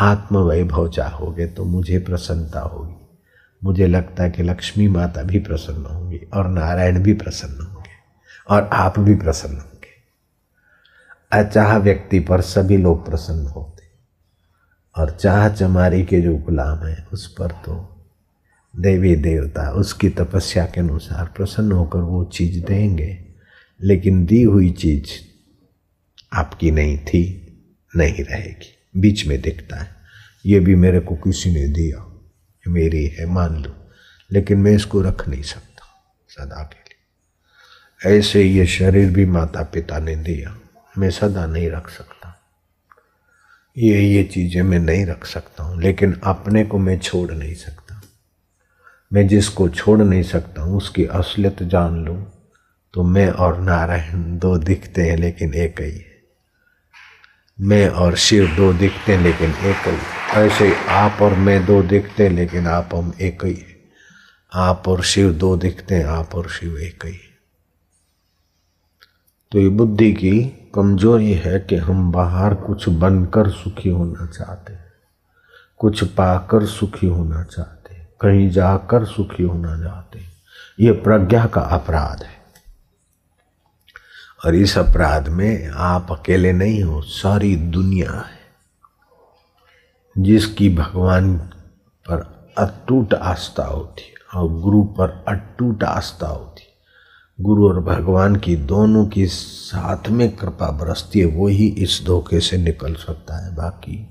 आत्म 0.00 0.38
वैभव 0.38 0.88
चाहोगे 0.88 1.46
तो 1.46 1.64
मुझे 1.64 1.98
प्रसन्नता 1.98 2.60
होगी। 2.60 3.18
मुझे 3.64 3.86
लगता 3.86 4.22
है 4.22 4.30
कि 4.30 4.42
लक्ष्मी 4.42 4.88
माता 4.88 5.22
भी 5.22 5.38
प्रसन्न 5.38 5.86
होंगी 5.86 6.20
और 6.34 6.48
नारायण 6.48 7.02
भी 7.02 7.12
प्रसन्न 7.14 7.66
होंगे 7.66 7.90
और 8.48 8.70
आप 8.72 8.98
भी 8.98 9.14
प्रसन्न 9.14 9.52
होंगे। 9.52 9.71
अचाह 11.32 11.76
व्यक्ति 11.76 12.20
पर 12.20 12.40
सभी 12.40 12.76
लोग 12.76 13.06
प्रसन्न 13.06 13.46
होते 13.46 13.82
और 15.00 15.10
चाह 15.10 15.48
चमारी 15.48 16.04
के 16.04 16.20
जो 16.20 16.36
गुलाम 16.36 16.86
है, 16.86 17.06
उस 17.12 17.34
पर 17.34 17.46
तो 17.46 17.88
देवी 18.78 19.16
देवता 19.16 19.70
उसकी 19.70 20.08
तपस्या 20.08 20.66
के 20.66 20.80
अनुसार 20.80 21.24
प्रसन्न 21.24 21.72
होकर 21.72 21.98
वो 21.98 22.24
चीज़ 22.24 22.64
देंगे। 22.64 23.24
लेकिन 23.82 24.26
दी 24.26 24.42
हुई 24.42 24.70
चीज़ 24.70 25.04
आपकी 26.32 26.70
नहीं 26.70 26.98
थी, 26.98 27.48
नहीं 27.96 28.24
रहेगी। 28.24 29.00
बीच 29.00 29.26
में 29.26 29.40
दिखता 29.40 29.76
है, 29.76 29.88
ये 30.46 30.60
भी 30.60 30.74
मेरे 30.74 31.00
को 31.00 31.14
किसी 31.14 31.54
ने 31.54 31.68
दिया, 31.68 32.22
ये 32.58 32.70
मेरी 32.70 33.06
है, 33.06 33.26
मान 33.26 33.62
लो। 33.62 33.90
लेकिन 34.32 34.58
मैं 34.58 34.72
इसको 34.72 35.00
रख 35.00 35.28
नहीं 35.28 35.42
सकता, 35.42 36.14
सदा 36.28 36.62
के 36.62 36.76
लिए। 36.76 38.18
ऐसे 38.18 38.42
ये 38.42 38.66
शरीर 38.66 39.10
भी 39.10 39.26
माता 39.26 39.62
पिता 39.62 39.98
ने 39.98 40.16
दिया। 40.16 40.58
मैं 40.94 41.10
सदा 41.10 41.46
नहीं 41.46 41.70
रख 41.70 41.88
सकता। 41.90 42.38
ये 43.76 44.00
ये 44.00 44.22
चीज़ें 44.24 44.62
मैं 44.62 44.78
नहीं 44.78 45.04
रख 45.06 45.24
सकता 45.26 45.62
हूँ, 45.64 45.80
लेकिन 45.82 46.12
अपने 46.24 46.64
को 46.64 46.78
मैं 46.78 46.98
छोड़ 46.98 47.30
नहीं 47.30 47.54
सकता। 47.54 48.00
मैं 49.12 49.26
जिसको 49.28 49.68
छोड़ 49.68 50.00
नहीं 50.00 50.22
सकता 50.22 50.62
हूँ, 50.62 50.76
उसकी 50.76 51.04
असलियत 51.04 51.62
जान 51.62 52.04
लूँ 52.04 52.32
तो 52.94 53.02
मैं 53.02 53.28
और 53.28 53.60
नारायण 53.60 54.38
दो 54.38 54.56
दिखते 54.58 55.02
हैं, 55.02 55.16
लेकिन 55.16 55.54
एक 55.54 55.80
ही 55.80 55.90
है। 55.90 56.10
मैं 57.58 57.88
और 57.88 58.16
शिव 58.16 58.46
दो 58.56 58.72
दिखते 58.72 59.12
हैं, 59.12 59.22
लेकिन 59.22 59.50
एक 59.50 59.88
ही 59.88 60.40
ऐसे 60.40 60.74
आप 60.90 61.22
और 61.22 61.34
मैं 61.34 61.64
दो 61.66 61.82
दिखते 61.82 62.22
हैं, 62.22 62.30
लेकिन 62.30 62.66
आप 62.66 62.94
हम 62.94 63.12
एक 63.20 63.44
ही 63.44 63.54
है। 63.54 63.76
आप 64.52 64.88
और 64.88 65.02
शिव 65.02 65.32
दो 65.32 65.56
दिखते 65.56 65.94
हैं, 65.94 66.04
आप 66.04 66.34
और 66.34 66.48
शिव 66.50 66.78
एक 66.78 67.04
ही 67.04 67.12
है। 67.12 67.30
तो 69.52 69.58
ये 69.58 69.68
बुद्धि 69.68 70.12
की 70.12 70.40
कमज़ोरी 70.74 71.32
है 71.32 71.60
कि 71.60 71.76
हम 71.76 72.12
बाहर 72.12 72.54
कुछ 72.54 72.88
बनकर 72.88 73.50
सुखी 73.50 73.88
होना 73.88 74.26
चाहते 74.26 74.72
हैं, 74.72 74.92
कुछ 75.78 76.04
पाकर 76.04 76.66
सुखी 76.66 77.06
होना 77.06 77.42
चाहते 77.42 77.94
हैं, 77.94 78.08
कहीं 78.20 78.50
जाकर 78.50 79.04
सुखी 79.04 79.42
होना 79.42 79.78
चाहते 79.78 80.18
हैं। 80.18 80.32
ये 80.80 80.92
प्रज्ञा 80.92 81.46
का 81.46 81.60
अपराध 81.60 82.22
है। 82.22 82.42
और 84.46 84.54
इस 84.54 84.78
अपराध 84.78 85.28
में 85.28 85.68
आप 85.68 86.06
अकेले 86.10 86.52
नहीं 86.52 86.82
हो, 86.82 87.02
सारी 87.02 87.56
दुनिया 87.56 88.12
है, 88.12 88.42
जिसकी 90.18 90.76
भगवान 90.76 91.36
पर 92.08 92.48
अटूट 92.58 93.14
आस्था 93.14 93.64
होती 93.64 94.14
और 94.34 94.48
गुरु 94.48 94.82
पर 94.82 95.24
अटूट 95.28 95.84
आस्था 95.84 96.26
होती 96.26 96.71
गुरु 97.40 97.68
और 97.68 97.80
भगवान 97.80 98.36
की 98.36 98.56
दोनों 98.56 99.04
की 99.06 99.26
साथ 99.26 100.08
में 100.08 100.36
कृपा 100.36 100.70
बरसती 100.70 101.18
है, 101.18 101.24
वो 101.26 101.48
ही 101.48 101.66
इस 101.66 102.02
धोखे 102.06 102.40
से 102.40 102.56
निकल 102.56 102.94
सकता 102.94 103.46
है 103.46 103.54
बाकी। 103.54 104.08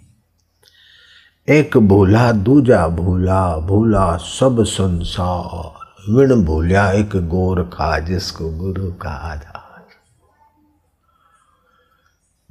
एक 1.50 1.78
भूला, 1.78 2.32
दूजा 2.32 2.88
भूला 2.88 3.58
भूला 3.58 4.18
सब 4.18 4.64
संसार। 4.64 5.80
विण 6.10 6.44
भूलिया 6.46 6.92
एक 6.92 7.16
गोर 7.16 7.64
खा, 7.64 8.00
जिसको 8.00 8.50
गुरु 8.52 8.92
का 8.92 9.10
आधार 9.10 9.60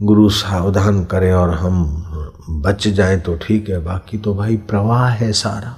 गुरु 0.00 0.28
सावधान 0.30 1.04
करें 1.04 1.32
और 1.32 1.50
हम 1.54 2.04
बच 2.50 2.88
जाएँ 2.88 3.18
तो 3.20 3.36
ठीक 3.36 3.68
है, 3.68 3.78
बाकी 3.78 4.18
तो 4.18 4.34
भाई 4.34 4.56
प्रवाह 4.56 5.08
है 5.08 5.32
सारा। 5.32 5.76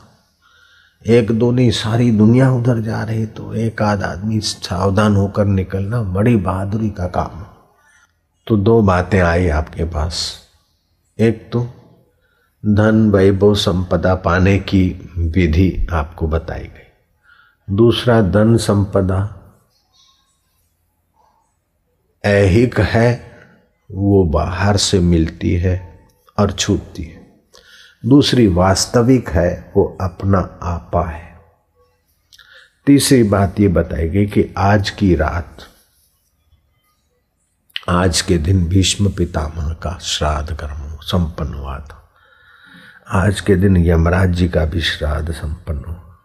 एक 1.07 1.31
दो 1.33 1.51
नहीं 1.51 1.71
सारी 1.71 2.11
दुनिया 2.11 2.53
उधर 2.53 2.81
जा 2.81 3.03
रही 3.03 3.27
तो 3.27 3.55
एक 3.55 3.83
आध 3.83 4.03
आदमी 4.03 4.41
सावधान 4.41 5.17
होकर 5.17 5.45
निकलना 5.45 6.03
बड़ी 6.03 6.37
बहादुरी 6.37 6.91
का 6.91 7.07
काम 7.07 7.45
तो 8.47 8.57
दो 8.57 8.83
बातें 8.83 9.21
आई 9.21 9.49
आपके 9.49 9.85
पास। 9.85 10.41
एक 11.19 11.51
तो 11.53 11.63
धन, 12.67 13.11
वैभव, 13.11 13.55
संपदा 13.55 14.15
पाने 14.15 14.59
की 14.59 15.11
विधि 15.19 15.87
आपको 15.93 16.27
बताई 16.29 16.65
गई। 16.65 17.75
दूसरा, 17.75 18.23
धन, 18.23 18.57
संपदा 18.57 19.39
ऐहिक 22.25 22.81
है, 22.81 23.33
वो 23.93 24.25
बाहर 24.25 24.77
से 24.77 25.01
मिलती 25.01 25.55
है 25.55 26.07
और 26.39 26.53
छूटती 26.53 27.03
है। 27.03 27.22
दूसरी 28.07 28.47
वास्तविक 28.47 29.29
है, 29.29 29.73
वो 29.77 29.99
अपना 30.01 30.39
आपा 30.63 31.11
है। 31.11 31.41
तीसरी 32.87 33.23
बात 33.23 33.61
ये 33.61 33.69
बताई 33.69 34.09
गई 34.09 34.27
कि 34.27 34.55
आज 34.59 34.91
की 34.91 35.15
रात, 35.15 35.59
आज 37.89 38.21
के 38.21 38.39
दिन 38.39 38.65
भीष्म 38.67 39.11
पितामह 39.11 39.73
का 39.73 39.99
श्राद्ध 39.99 40.57
कर्म 40.57 40.97
संपन्न 41.03 41.55
हुआ 41.55 41.79
था। 41.79 42.13
आज 43.11 43.41
के 43.41 43.57
दिन 43.57 43.77
यमराज 43.77 44.31
जी 44.31 44.49
का 44.49 44.65
भी 44.65 44.81
श्राद्ध 44.81 45.33
संपन्न 45.33 45.85
हुआ। 45.85 46.17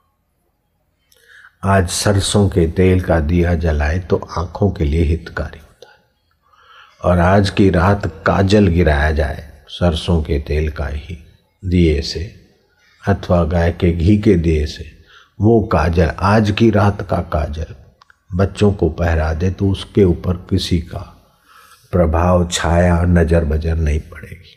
आज 1.66 1.90
सरसों 1.90 2.50
के 2.50 2.68
तेल 2.68 3.02
का 3.02 3.20
दिया 3.20 3.56
जलाए 3.56 4.00
तो 4.00 4.28
आँखों 4.38 4.72
के 4.72 4.84
लिए 4.84 5.04
हितकारी 5.04 5.60
होता 5.60 5.90
है। 5.90 6.00
और 7.04 7.20
आज 7.20 7.50
की 7.50 7.70
रात 7.70 8.08
काजल 8.26 8.68
गिराया 8.68 9.12
जाए, 9.12 9.64
सरसों 9.70 10.22
के 10.24 10.40
तेल 10.40 10.72
का 10.72 10.88
ही 10.88 11.24
दिए 11.64 12.02
से, 12.02 12.24
अथवा 13.04 13.44
गाय 13.44 13.72
के 13.72 13.92
घी 13.92 14.18
के 14.18 14.36
दिए 14.36 14.66
से। 14.66 14.86
वो 15.40 15.60
काजल, 15.64 16.12
आज 16.20 16.52
की 16.52 16.70
रात 16.70 17.02
का 17.02 17.22
काजल। 17.34 17.76
बच्चों 18.32 18.72
को 18.74 18.90
पहरा 18.90 19.34
दे 19.34 19.50
तो 19.52 19.70
उसके 19.70 20.04
ऊपर 20.04 20.38
किसी 20.50 20.80
का 20.80 21.00
प्रभाव, 21.92 22.48
छाया, 22.48 23.02
नज़र 23.02 23.46
बजर 23.46 23.76
नहीं 23.76 24.00
पड़ेगी। 24.02 24.56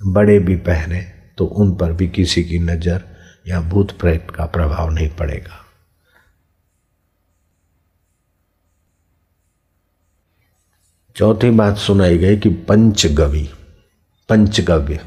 बड़े 0.00 0.38
भी 0.38 0.56
पहने 0.56 1.00
तो 1.38 1.44
उन 1.44 1.74
पर 1.76 1.92
भी 1.92 2.08
किसी 2.08 2.44
की 2.44 2.58
नज़र 2.58 3.04
या 3.48 3.60
भूत 3.60 3.98
प्रेत 3.98 4.30
का 4.30 4.46
प्रभाव 4.46 4.90
नहीं 4.90 5.08
पड़ेगा। 5.10 5.64
चौथी 11.16 11.50
बात 11.50 11.76
सुनाई 11.76 12.18
गई 12.18 12.36
कि 12.36 12.48
पंचगवी, 12.68 13.48
पंचगव्य। 14.28 15.00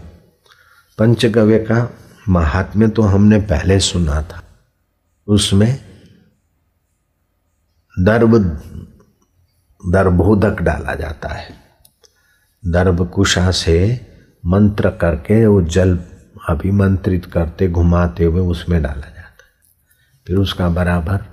पंचगव्य 0.98 1.60
का 1.60 1.94
महात्म्य 2.30 2.88
तो 2.88 3.02
हमने 3.02 3.40
पहले 3.40 3.80
सुना 3.80 4.22
था। 4.22 4.44
उसमें 5.28 5.86
दर्भ, 8.00 8.38
दर्भोदक 9.90 10.62
डाला 10.62 10.96
जाता 10.96 11.30
है। 11.30 11.56
दर्भ 12.66 13.10
कुशा 13.10 13.52
से 13.52 14.08
मंत्र 14.46 14.90
करके 14.90 15.46
वो 15.46 15.62
जल 15.62 16.00
अभिमंत्रित 16.50 17.26
करते, 17.26 17.68
घुमाते 17.68 18.24
हुए 18.24 18.42
उसमें 18.42 18.82
डाला 18.82 19.02
जाता 19.02 19.22
है। 19.22 19.34
फिर 20.28 20.36
उसका 20.36 20.70
बराबर 20.70 21.26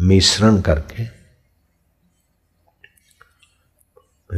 मिश्रण 0.00 0.60
करके 0.60 1.04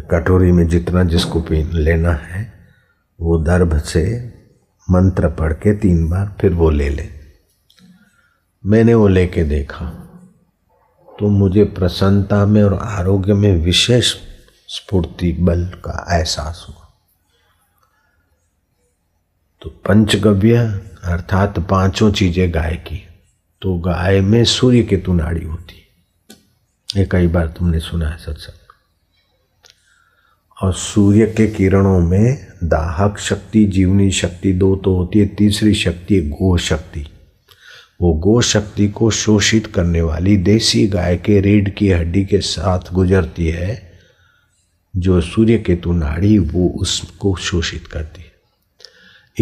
कटोरी 0.00 0.52
में 0.52 0.68
जितना 0.68 1.04
जिसको 1.04 1.44
लेना 1.78 2.12
है, 2.12 2.52
वो 3.20 3.38
दर्भ 3.38 3.78
से 3.78 4.36
मंत्र 4.90 5.28
पढ़ 5.28 5.52
के 5.52 5.76
तीन 5.76 6.08
बार 6.08 6.36
फिर 6.40 6.54
वो 6.54 6.70
ले 6.70 6.88
ले। 6.88 7.08
मैंने 8.66 8.94
वो 8.94 9.08
लेके 9.08 9.44
देखा। 9.44 9.86
तो 11.20 11.28
मुझे 11.28 11.64
प्रसन्नता 11.64 12.46
में 12.46 12.62
और 12.62 12.74
आरोग्य 12.74 13.34
में 13.34 13.56
विशेष 13.56 14.14
स्फूर्ति 14.68 15.32
बल 15.32 15.66
का 15.66 16.16
एहसास 16.18 16.66
हुआ। 16.68 16.88
तो 19.62 19.70
पंचगव्य 19.70 20.56
अर्थात 21.04 21.58
पाँचों 21.58 22.12
चीज़ें 22.12 22.54
गाय 22.54 22.76
की। 22.76 23.08
तो 23.62 23.78
गाय 23.78 24.20
में 24.20 24.44
सूर्य 24.44 24.82
की 24.82 24.96
तुनाड़ी 24.96 25.46
होती। 25.46 25.88
ये 26.96 27.08
कई 27.12 27.26
बार 27.26 27.46
तुमने 27.46 27.80
सुना 27.80 28.08
है 28.08 28.18
सत्संग। 28.18 28.54
और 30.62 30.74
सूर्य 30.74 31.26
के 31.26 31.46
किरणों 31.46 32.00
में 32.00 32.49
दाहक 32.64 33.18
शक्ति, 33.18 33.64
जीवनी 33.64 34.10
शक्ति 34.10 34.52
दो 34.52 34.76
तो 34.76 34.96
होती 34.96 35.18
है, 35.18 35.26
तीसरी 35.26 35.74
शक्ति 35.74 36.14
है 36.14 36.28
गो 36.28 36.58
शक्ति। 36.58 37.06
वो 38.00 38.12
गो 38.12 38.40
शक्ति 38.40 38.88
को 38.88 39.10
शोषित 39.10 39.66
करने 39.66 40.02
वाली 40.02 40.36
देसी 40.36 40.86
गाय 40.86 41.16
के 41.16 41.40
रीढ़ 41.40 41.68
की 41.68 41.90
हड्डी 41.90 42.24
के 42.24 42.38
साथ 42.38 42.92
गुजरती 42.92 43.48
है, 43.48 43.92
जो 44.96 45.20
सूर्य 45.20 45.58
केतु 45.58 45.92
नाड़ी 45.92 46.38
वो 46.38 46.68
उसको 46.68 47.36
शोषित 47.36 47.86
करती 47.86 48.22
है। 48.22 48.30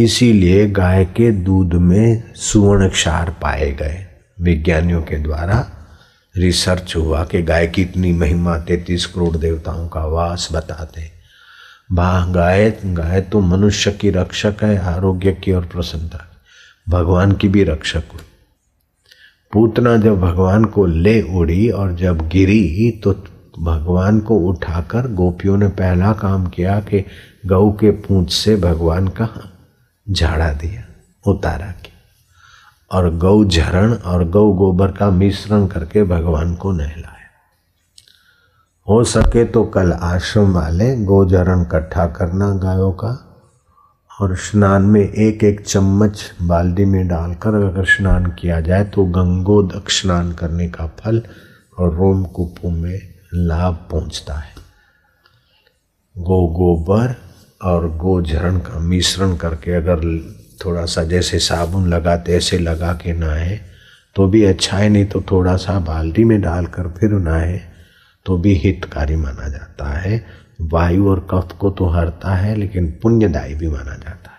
इसीलिए 0.04 0.70
गाय 0.70 1.04
के 1.04 1.33
दूध 1.33 1.74
में 1.74 2.35
सुवर्ण 2.35 2.88
क्षार 2.88 3.31
पाए 3.31 3.72
गए। 3.72 4.07
विज्ञानियों 4.40 5.02
के 5.02 5.16
द्वारा 5.16 5.70
रिसर्च 6.37 6.96
हुआ 6.96 7.24
कि 7.24 7.42
गाय 7.42 7.66
की 7.66 7.83
इतनी 7.83 8.12
महिमा, 8.12 8.59
तैतीस 8.59 9.07
करोड़ 9.07 9.37
देवताओं 9.37 9.88
का 9.88 10.07
वास 10.07 10.48
बताते 10.52 11.00
वाह 11.00 11.17
गाय 11.90 12.70
गाय 12.85 13.20
तो 13.20 13.40
मनुष्य 13.40 13.90
की 13.90 14.11
रक्षक 14.11 14.55
है, 14.62 14.79
आरोग्य 14.87 15.33
की 15.35 15.53
और 15.53 15.64
प्रसन्नता। 15.64 16.24
भगवान 16.88 17.33
की 17.33 17.48
भी 17.48 17.64
रक्षक 17.64 18.03
हुई 18.12 18.24
पूतना 19.53 19.96
जब 19.96 20.20
भगवान 20.20 20.64
को 20.64 20.87
ले 20.87 21.20
उड़ी 21.22 21.68
और 21.70 21.94
जब 21.94 22.29
गिरी 22.29 22.90
तो 22.90 23.12
भगवान 23.59 24.20
को 24.20 24.38
उठाकर 24.38 25.12
गोपियों 25.12 25.57
ने 25.57 25.68
पहला 25.68 26.12
काम 26.12 26.46
किया 26.46 26.79
कि 26.81 27.05
गऊ 27.46 27.72
के 27.72 27.90
पूंछ 27.90 28.33
से 28.33 28.57
भगवान 28.57 29.09
का 29.09 29.29
झाड़ा 30.11 30.53
दिया, 30.53 30.85
उतारा 31.27 31.66
किया। 31.66 32.98
और 32.98 33.14
गौ 33.14 33.44
झरण 33.44 33.94
और 33.94 34.29
गौ 34.29 34.53
गोबर 34.53 34.92
का 34.92 35.11
मिश्रण 35.11 35.66
करके 35.66 36.05
भगवान 36.05 36.55
को 36.55 36.72
नहलाया। 36.72 37.17
हो 38.88 39.05
सके 39.05 39.44
तो 39.44 39.64
कल 39.64 39.92
आश्रम 39.92 40.53
वाले 40.53 40.96
गोजरण 40.96 41.62
इकट्ठा 41.62 42.07
करना 42.07 42.48
गायों 42.55 42.92
का, 42.92 43.11
और 44.20 44.37
स्नान 44.37 44.83
में 44.83 45.01
एक 45.01 45.44
एक 45.44 45.61
चम्मच 45.61 46.33
बाल्टी 46.42 46.85
में 46.85 47.09
डालकर 47.09 47.55
अगर 47.55 47.85
स्नान 47.85 48.27
किया 48.27 48.61
जाए 48.61 48.85
तो 48.85 49.05
गंगोदक 49.05 49.90
स्नान 49.90 50.33
करने 50.33 50.68
का 50.68 50.87
फल 50.87 51.22
और 51.79 51.94
रोम 51.94 52.24
कुपू 52.24 52.70
में 52.70 53.01
लाभ 53.35 53.88
पहुँचता 53.90 54.35
है। 54.35 54.55
गो 56.16 56.46
गोबर 56.48 57.14
और 57.64 57.88
गो 57.88 57.96
गोझरण 57.96 58.59
का 58.59 58.79
मिश्रण 58.79 59.37
करके 59.37 59.72
अगर 59.72 60.01
थोड़ा 60.64 60.85
सा 60.85 61.05
जैसे 61.05 61.38
साबुन 61.38 61.88
लगाते, 61.88 62.37
ऐसे 62.37 62.59
लगा 62.59 62.92
के 62.92 63.12
नहाए 63.12 63.61
तो 64.16 64.29
भी 64.29 64.44
अच्छा 64.44 64.77
है, 64.77 64.88
नहीं 64.88 65.07
तो 65.07 65.20
थोड़ा 65.20 65.57
सा 65.57 65.79
बाल्टी 65.79 66.24
में 66.24 66.40
डालकर 66.40 66.88
फिर 66.88 67.11
नहाए। 67.11 67.67
तो 68.29 68.38
भी 68.38 68.55
हितकारी 68.55 69.17
माना 69.17 69.49
जाता 69.49 69.99
है। 69.99 70.27
वायु 70.61 71.09
और 71.09 71.27
कफ 71.31 71.57
को 71.61 71.71
तो 71.71 71.87
हरता 71.87 72.35
है, 72.35 72.57
लेकिन 72.57 72.99
पुण्यदायी 73.03 73.55
भी 73.55 73.69
माना 73.69 73.95
जाता 73.95 74.31
है। 74.31 74.38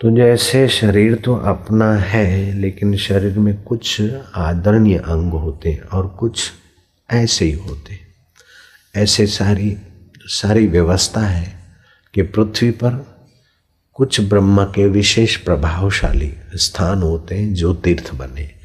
तो 0.00 0.16
जैसे 0.16 0.68
शरीर 0.68 1.14
तो 1.14 1.34
अपना 1.34 1.94
है, 1.94 2.52
लेकिन 2.52 2.96
शरीर 2.96 3.38
में 3.38 3.62
कुछ 3.62 4.02
आदरणीय 4.34 4.98
अंग 4.98 5.32
होते 5.32 5.70
हैं 5.70 5.82
और 5.82 6.06
कुछ 6.06 6.50
ऐसे 7.10 7.44
ही 7.44 7.52
होते 7.52 7.98
ऐसे 8.96 9.26
सारी 9.26 9.76
सारी 10.26 10.66
व्यवस्था 10.66 11.20
है 11.20 11.58
कि 12.14 12.22
पृथ्वी 12.22 12.70
पर 12.70 13.06
कुछ 13.94 14.20
ब्रह्म 14.20 14.64
के 14.64 14.86
विशेष 14.88 15.36
प्रभावशाली 15.36 16.34
स्थान 16.54 17.02
होते 17.02 17.34
हैं 17.34 17.54
जो 17.54 17.74
तीर्थ 17.74 18.14
बने। 18.14 18.57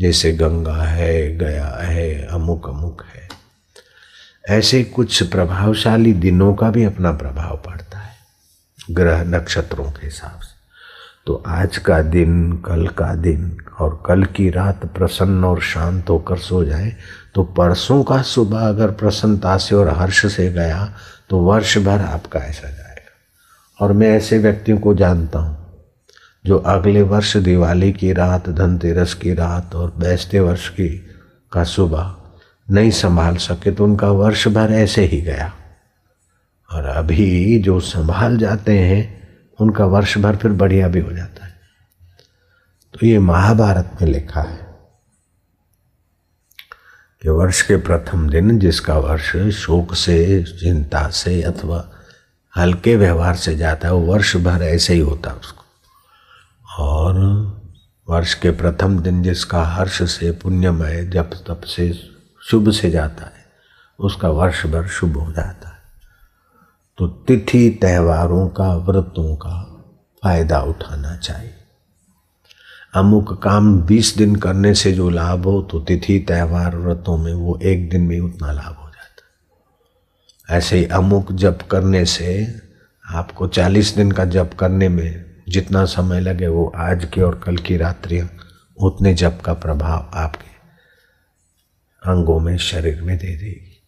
जैसे 0.00 0.32
गंगा 0.32 0.82
है, 0.82 1.36
गया 1.36 1.66
है, 1.66 2.26
अमुक 2.26 2.68
अमुक 2.68 3.02
है। 3.06 3.28
ऐसे 4.48 4.82
कुछ 4.84 5.22
प्रभावशाली 5.22 6.12
दिनों 6.14 6.54
का 6.54 6.70
भी 6.70 6.84
अपना 6.84 7.12
प्रभाव 7.12 7.56
पड़ता 7.66 7.98
है, 7.98 8.14
ग्रह 8.90 9.22
नक्षत्रों 9.26 9.84
के 9.84 10.06
हिसाब 10.06 10.40
से। 10.40 10.58
तो 11.26 11.42
आज 11.48 11.78
का 11.78 12.00
दिन, 12.02 12.52
कल 12.58 12.86
का 12.88 13.14
दिन 13.16 13.56
और 13.80 14.02
कल 14.06 14.24
की 14.26 14.48
रात 14.50 14.86
प्रसन्न 14.94 15.44
और 15.44 15.60
शांत 15.62 16.10
होकर 16.10 16.38
सो 16.38 16.64
जाए 16.64 16.92
तो 17.34 17.42
परसों 17.52 18.02
का 18.02 18.20
सुबह 18.24 18.68
अगर 18.68 18.90
प्रसन्नता 18.92 19.56
से 19.58 19.74
और 19.74 19.88
हर्ष 19.90 20.26
से 20.26 20.50
गया 20.52 20.92
तो 21.30 21.38
वर्ष 21.40 21.78
भर 21.78 22.00
आपका 22.00 22.40
ऐसा 22.40 22.68
जाएगा। 22.68 23.84
और 23.84 23.92
मैं 23.92 24.08
ऐसे 24.08 24.38
व्यक्तियों 24.38 24.78
को 24.78 24.94
जानता 24.94 25.38
हूँ 25.38 25.59
जो 26.46 26.58
अगले 26.58 27.02
वर्ष 27.02 27.36
दिवाली 27.36 27.92
की 27.92 28.12
रात, 28.12 28.48
धनतेरस 28.48 29.14
की 29.14 29.34
रात 29.34 29.74
और 29.74 29.94
बैसते 29.98 30.40
वर्ष 30.40 30.68
की 30.68 30.88
का 31.52 31.64
सुबह 31.64 32.16
नहीं 32.70 32.90
संभाल 32.90 33.36
सके 33.36 33.72
तो 33.72 33.84
उनका 33.84 34.10
वर्ष 34.10 34.48
भर 34.48 34.72
ऐसे 34.72 35.04
ही 35.04 35.20
गया। 35.20 35.52
और 36.72 36.84
अभी 36.84 37.58
जो 37.58 37.80
संभाल 37.80 38.38
जाते 38.38 38.78
हैं, 38.78 39.28
उनका 39.60 39.84
वर्ष 39.84 40.18
भर 40.18 40.36
फिर 40.36 40.52
बढ़िया 40.52 40.88
भी 40.88 41.00
हो 41.00 41.12
जाता 41.12 41.46
है। 41.46 41.54
तो 42.94 43.06
ये 43.06 43.18
महाभारत 43.18 43.96
में 44.02 44.08
लिखा 44.08 44.40
है 44.40 44.78
कि 47.22 47.28
वर्ष 47.28 47.62
के 47.62 47.76
प्रथम 47.76 48.30
दिन 48.30 48.58
जिसका 48.58 48.98
वर्ष 48.98 49.36
शोक 49.36 49.94
से, 49.94 50.42
चिंता 50.42 51.08
से 51.08 51.42
अथवा 51.42 51.90
हल्के 52.56 52.96
व्यवहार 52.96 53.36
से 53.36 53.56
जाता 53.56 53.88
है, 53.88 53.94
वो 53.94 54.00
वर्ष 54.00 54.36
भर 54.36 54.62
ऐसे 54.62 54.94
ही 54.94 55.00
होता 55.00 55.30
है 55.30 55.36
उसको। 55.36 55.59
और 56.80 57.16
वर्ष 58.08 58.34
के 58.34 58.50
प्रथम 58.50 58.98
दिन 58.98 59.22
जिसका 59.22 59.64
हर्ष 59.64 60.02
से 60.02 60.30
पुण्यमय 60.32 61.04
जप 61.04 61.30
तप 61.48 61.60
से 61.64 61.92
शुभ 62.42 62.70
से 62.70 62.90
जाता 62.90 63.24
है, 63.24 63.44
उसका 63.98 64.28
वर्ष 64.28 64.66
भर 64.66 64.86
शुभ 64.86 65.16
हो 65.16 65.32
जाता 65.32 65.68
है। 65.68 65.78
तो 66.98 67.06
तिथि 67.06 67.78
त्योहारों 67.80 68.48
का, 68.48 68.76
व्रतों 68.76 69.36
का 69.36 69.84
फ़ायदा 70.22 70.60
उठाना 70.60 71.16
चाहिए। 71.16 71.54
अमुक 72.94 73.42
काम 73.42 73.82
बीस 73.82 74.16
दिन 74.16 74.36
करने 74.36 74.74
से 74.74 74.92
जो 74.92 75.10
लाभ 75.10 75.44
हो 75.44 75.62
तो 75.62 75.80
तिथि, 75.80 76.18
त्यौहार, 76.18 76.76
व्रतों 76.76 77.16
में 77.16 77.32
वो 77.34 77.58
एक 77.62 77.88
दिन 77.90 78.00
में 78.00 78.20
उतना 78.20 78.52
लाभ 78.52 78.76
हो 78.82 78.88
जाता 78.88 79.26
है। 80.52 80.58
ऐसे 80.58 80.78
ही 80.78 80.84
अमुक 80.84 81.32
जप 81.32 81.58
करने 81.70 82.04
से 82.04 82.60
आपको 83.10 83.46
चालीस 83.48 83.94
दिन 83.96 84.12
का 84.12 84.24
जप 84.24 84.50
करने 84.60 84.88
में 84.88 85.29
जितना 85.50 85.84
समय 85.84 86.20
लगे 86.20 86.46
वो 86.46 86.72
आज 86.76 87.04
की 87.04 87.20
और 87.20 87.38
कल 87.38 87.56
की 87.56 87.76
रात्रि 87.76 88.28
उतने 88.76 89.14
जप 89.14 89.42
का 89.44 89.54
प्रभाव 89.54 90.10
आपके 90.14 90.50
अंगों 92.10 92.40
में, 92.40 92.58
शरीर 92.58 93.02
में 93.02 93.18
दे 93.18 93.36
देगी। 93.36 93.82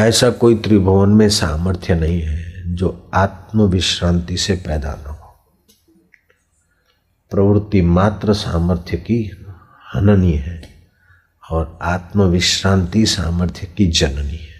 ऐसा 0.00 0.30
कोई 0.30 0.56
त्रिभुवन 0.56 1.08
में 1.08 1.28
सामर्थ्य 1.28 1.94
नहीं 1.94 2.22
है 2.22 2.74
जो 2.74 3.10
आत्म 3.14 3.62
विश्रांति 3.62 4.36
से 4.36 4.54
पैदा 4.56 4.94
न 4.94 5.06
हो। 5.06 5.36
प्रवृत्ति 7.30 7.82
मात्र 7.82 8.34
सामर्थ्य 8.34 8.96
की 8.96 9.44
हननी 9.94 10.32
है 10.32 10.88
और 11.50 11.78
आत्म 11.82 12.22
विश्रांति 12.22 13.06
सामर्थ्य 13.06 13.66
की 13.66 13.86
जननी 13.86 14.36
है। 14.36 14.55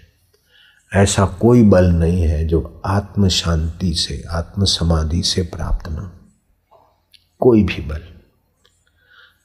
ऐसा 0.97 1.25
कोई 1.25 1.63
बल 1.63 1.85
नहीं 1.85 2.21
है 2.21 2.47
जो 2.47 2.81
आत्म 2.85 3.27
शांति 3.27 3.93
से 3.93 4.23
आत्म 4.31 4.65
समाधि 4.65 5.23
से 5.23 5.41
प्राप्त 5.41 5.87
न 5.87 6.11
कोई 7.39 7.63
भी 7.63 7.81
बल। 7.81 8.01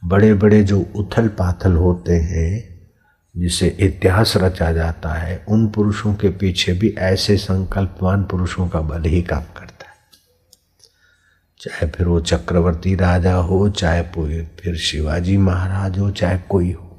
बड़े 0.05 0.35
बड़े 0.35 0.65
जो 0.65 0.81
उथल 0.81 1.29
पाथल 1.29 1.73
होते 1.73 2.13
हैं, 2.13 2.81
जिसे 3.37 3.69
इतिहास 3.69 4.37
रचा 4.37 4.73
जाता 4.73 5.09
है, 5.09 5.45
उन 5.49 5.69
पुरुषों 5.69 6.15
के 6.15 6.29
पीछे 6.29 6.73
भी 6.73 6.95
ऐसे 6.99 7.37
संकल्पवान 7.37 8.25
पुरुषों 8.25 8.69
का 8.69 8.81
बल 8.81 9.03
ही 9.03 9.23
काम 9.23 9.43
करता 9.43 9.87
है। 9.87 9.97
चाहे 11.61 11.91
फिर 11.91 12.09
वो 12.09 12.21
चक्रवर्ती 12.21 12.95
राजा 12.95 13.35
हो, 13.35 13.71
चाहे 13.71 14.03
फिर 14.45 14.77
शिवाजी 14.77 15.37
महाराज 15.37 15.99
हो, 15.99 16.11
चाहे 16.11 16.39
कोई 16.39 16.73
हो। 16.73 16.92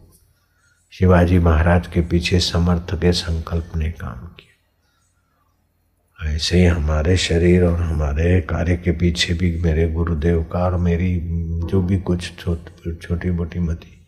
शिवाजी 0.93 1.39
महाराज 1.39 1.87
के 1.87 2.01
पीछे 2.01 2.39
समर्थ 2.39 2.95
के 2.95 3.11
संकल्प 3.11 3.71
ने 3.75 3.91
काम 3.91 4.11
किया। 4.11 4.53
ऐसे 6.29 6.57
ही 6.57 6.65
हमारे 6.65 7.17
शरीर 7.17 7.63
और 7.63 7.81
हमारे 7.81 8.41
कार्य 8.41 8.77
के 8.77 8.91
पीछे 8.91 9.33
भी 9.33 9.61
मेरे 9.61 9.89
गुरुदेव 9.89 10.43
का 10.43 10.59
और 10.59 10.77
मेरी 10.77 11.21
जो 11.69 11.81
भी 11.81 11.99
कुछ 11.99 12.45
छोटी 13.01 13.31
मोटी 13.31 13.59
मती 13.59 14.07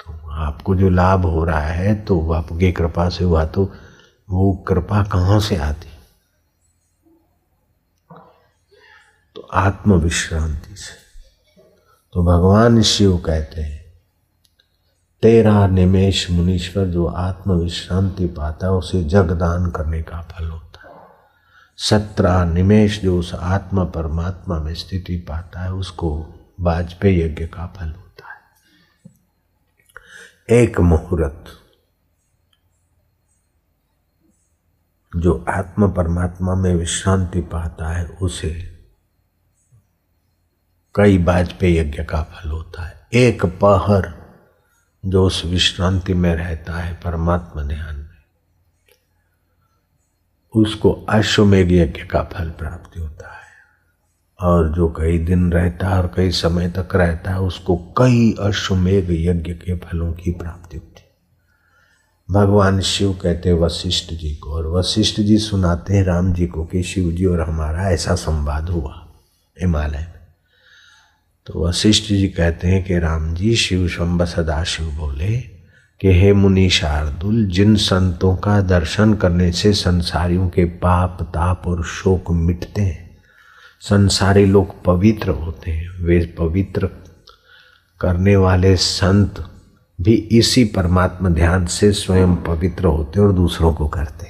तो 0.00 0.30
आपको 0.30 0.76
जो 0.76 0.90
लाभ 0.90 1.26
हो 1.26 1.44
रहा 1.44 1.60
है 1.60 1.94
तो 1.94 2.32
आपकी 2.32 2.72
कृपा 2.72 3.08
से 3.08 3.24
हुआ 3.24 3.44
तो 3.44 3.72
वो 4.30 4.64
कृपा 4.68 5.02
कहाँ 5.02 5.40
से 5.40 5.56
आती? 5.56 5.88
तो 9.34 9.40
आत्म 9.40 9.94
विश्रांति 9.94 10.76
से। 10.76 10.94
तो 12.12 12.24
भगवान 12.24 12.82
शिव 12.82 13.18
कहते 13.18 13.60
हैं 13.60 13.75
तेरा 15.26 15.66
निमेश 15.66 16.30
मुनीश्वर 16.30 16.86
जो 16.86 17.06
आत्म 17.06 17.52
विश्रांति 17.52 18.26
पाता 18.26 18.66
है, 18.66 18.72
उसे 18.72 19.04
जगदान 19.04 19.70
करने 19.70 20.02
का 20.02 20.20
फल 20.20 20.48
होता 20.48 20.88
है। 20.88 20.94
सत्रह 21.76 22.44
निमेश 22.44 23.02
जो 23.02 23.18
उस 23.18 23.34
आत्मा 23.34 23.84
परमात्मा 23.84 24.58
में 24.58 24.74
स्थिति 24.74 25.16
पाता 25.16 25.60
है, 25.60 25.72
उसको 25.72 26.26
वाजपेयी 26.60 27.22
यज्ञ 27.22 27.46
का 27.46 27.66
फल 27.66 27.86
होता 27.86 28.32
है। 28.32 28.40
एक 30.58 30.80
मुहूर्त 30.80 31.44
जो 35.16 35.44
आत्म 35.48 35.92
परमात्मा 35.92 36.54
में 36.54 36.74
विश्रांति 36.74 37.40
पाता 37.40 37.88
है, 37.88 38.06
उसे 38.06 38.78
कई 40.94 41.24
वाजपेयी 41.24 41.78
यज्ञ 41.78 42.04
का 42.04 42.22
फल 42.22 42.50
होता 42.50 42.82
है। 42.82 43.06
एक 43.12 43.46
पहर 43.46 44.15
जो 45.06 45.26
उस 45.26 45.42
विश्रांति 45.44 46.14
में 46.14 46.34
रहता 46.34 46.72
है, 46.72 47.00
परमात्मा 47.04 47.62
ध्यान 47.62 47.96
में। 47.96 48.06
उसको 50.54 50.92
अश्वमेघ 50.92 51.72
यज्ञ 51.72 52.02
का 52.02 52.22
फल 52.22 52.50
प्राप्ति 52.50 53.00
होता 53.00 53.32
है। 53.32 53.36
और 54.40 54.72
जो 54.72 54.88
कई 54.88 55.18
दिन 55.18 55.52
रहता 55.52 55.88
है 55.88 55.96
और 55.98 56.12
कई 56.16 56.30
समय 56.30 56.70
तक 56.70 56.96
रहता 56.96 57.30
है, 57.30 57.40
उसको 57.40 57.76
कई 57.76 58.36
अश्वमेघ 58.40 59.06
यज्ञ 59.10 59.52
के 59.52 59.76
फलों 59.76 60.12
की 60.12 60.30
प्राप्ति 60.30 60.76
होती 60.76 61.00
है। 61.00 61.06
भगवान 62.30 62.80
शिव 62.80 63.12
कहते 63.12 63.52
वशिष्ठ 63.52 64.12
जी 64.12 64.36
को, 64.36 64.50
और 64.50 64.66
वशिष्ठ 64.66 65.20
जी 65.20 65.38
सुनाते 65.38 65.94
हैं 65.94 66.04
राम 66.04 66.32
जी 66.32 66.46
को 66.46 66.64
कि 66.64 66.82
शिव 66.82 67.12
जी 67.12 67.24
और 67.24 67.40
हमारा 67.40 67.90
ऐसा 67.90 68.14
संवाद 68.14 68.68
हुआ, 68.68 69.08
हिमालय 69.60 69.98
में। 69.98 70.15
तो 71.46 71.66
वशिष्ठ 71.66 72.04
जी 72.04 72.28
कहते 72.28 72.68
हैं 72.68 72.82
कि 72.84 72.98
राम 72.98 73.34
जी, 73.34 73.54
शिव 73.56 73.86
शंब 73.88 74.24
सदाशिव 74.24 74.86
बोले 74.96 75.36
कि 76.00 76.12
हे 76.12 76.32
मुनि 76.32 76.68
शार्दुल, 76.70 77.44
जिन 77.46 77.76
संतों 77.76 78.34
का 78.36 78.60
दर्शन 78.60 79.14
करने 79.14 79.50
से 79.52 79.72
संसारियों 79.72 80.48
के 80.48 80.64
पाप, 80.64 81.22
ताप 81.22 81.66
और 81.66 81.84
शोक 81.84 82.30
मिटते 82.30 82.82
हैं, 82.82 83.16
संसारी 83.80 84.44
लोग 84.44 84.82
पवित्र 84.84 85.30
होते 85.30 85.70
हैं, 85.70 85.90
वे 86.04 86.20
पवित्र 86.38 86.90
करने 88.00 88.36
वाले 88.36 88.76
संत 88.76 89.44
भी 89.98 90.14
इसी 90.32 90.64
परमात्मा 90.64 91.28
ध्यान 91.28 91.66
से 91.66 91.92
स्वयं 91.92 92.36
पवित्र 92.36 92.86
होते 92.86 93.20
और 93.20 93.32
दूसरों 93.32 93.72
को 93.74 93.88
करते 93.88 94.26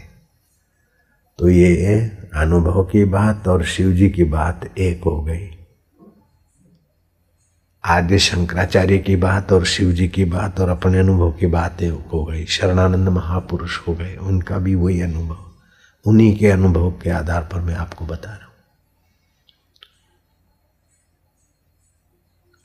तो 1.38 1.48
ये 1.48 1.96
अनुभव 2.34 2.82
की 2.84 3.04
बात 3.04 3.48
और 3.48 3.64
शिव 3.64 3.92
जी 3.92 4.08
की 4.10 4.24
बात 4.24 4.78
एक 4.78 5.04
हो 5.04 5.20
गई। 5.22 5.55
आद्य 7.86 8.18
शंकराचार्य 8.18 8.98
की 8.98 9.16
बात 9.16 9.52
और 9.52 9.64
शिव 9.64 9.92
जी 9.92 10.08
की 10.08 10.24
बात 10.24 10.60
और 10.60 10.68
अपने 10.68 10.98
अनुभव 10.98 11.32
की 11.32 11.46
बातें 11.46 11.90
हो 11.90 12.24
गई, 12.24 12.44
शरणानंद 12.46 13.08
महापुरुष 13.08 13.78
हो 13.88 13.94
गए, 13.94 14.16
उनका 14.16 14.58
भी 14.58 14.74
वही 14.74 15.00
अनुभव। 15.00 15.36
उन्हीं 16.06 16.36
के 16.36 16.46
अनुभव 16.46 16.90
के 16.90 17.10
आधार 17.10 17.42
पर 17.42 17.60
मैं 17.60 17.74
आपको 17.74 18.06
बता 18.06 18.30
रहा 18.30 18.36
हूँ। 18.36 18.54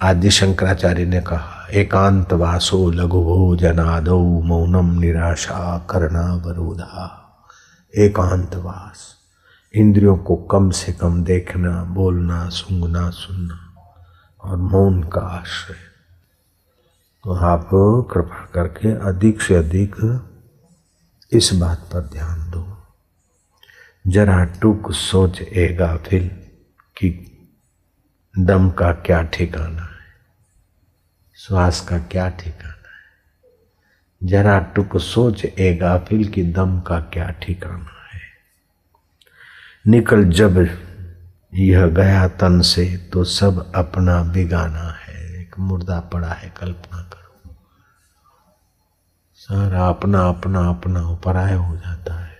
आदि 0.01 0.31
शंकराचार्य 0.31 1.05
ने 1.05 1.21
कहा, 1.21 1.67
एकांत 1.71 2.33
वासो 2.33 2.91
लघु 2.91 3.21
भोजनादो 3.21 4.19
मौनम 4.19 4.99
निराशा 4.99 5.87
करना 5.89 6.35
वरोधा 6.35 7.17
एकांतवास 7.97 9.15
इंद्रियों 9.75 10.17
को 10.17 10.35
कम 10.35 10.69
से 10.69 10.93
कम 10.93 11.23
देखना, 11.23 11.83
बोलना, 11.83 12.49
सूंघना, 12.49 13.09
सुनना 13.09 13.60
और 14.41 14.57
मौन 14.57 15.01
का 15.03 15.21
आश्रय। 15.21 15.77
तो 17.25 17.33
आप 17.45 17.69
कृपा 18.11 18.45
करके 18.45 18.91
अधिक 19.07 19.41
से 19.41 19.55
अधिक 19.55 19.95
इस 21.31 21.53
बात 21.53 21.89
पर 21.93 22.01
ध्यान 22.03 22.49
दो। 22.51 22.65
जरा 24.05 24.43
टुक 24.61 24.91
सोच 24.91 25.41
ए 25.41 25.67
गाफिल 25.73 26.27
कि 26.97 27.09
दम 28.35 28.69
का 28.69 28.91
क्या 29.05 29.21
ठिकाना 29.23 29.81
है, 29.81 30.13
श्वास 31.37 31.81
का 31.81 31.97
क्या 32.05 32.29
ठिकाना 32.29 32.71
है। 32.71 34.27
जरा 34.27 34.57
टुक 34.75 34.97
सोच 34.97 35.45
ए 35.45 35.73
गाफिल 35.81 36.27
कि 36.27 36.43
दम 36.53 36.79
का 36.79 36.99
क्या 37.13 37.29
ठिकाना 37.41 38.07
है। 38.07 38.21
निकल 39.85 40.23
जब 40.31 40.57
यह 41.53 41.87
गया 41.87 42.27
तन 42.27 42.61
से 42.61 42.97
तो 42.97 43.23
सब 43.23 43.71
अपना 43.75 44.23
बिगाना 44.23 44.97
है। 44.99 45.41
एक 45.41 45.59
मुर्दा 45.59 45.99
पड़ा 45.99 46.27
है, 46.27 46.53
कल्पना 46.57 47.01
करो। 47.01 47.55
सारा 49.35 49.87
अपना 49.87 50.29
अपना 50.29 50.69
अपना 50.69 51.13
पराय 51.13 51.53
हो 51.53 51.77
जाता 51.77 52.13
है। 52.13 52.37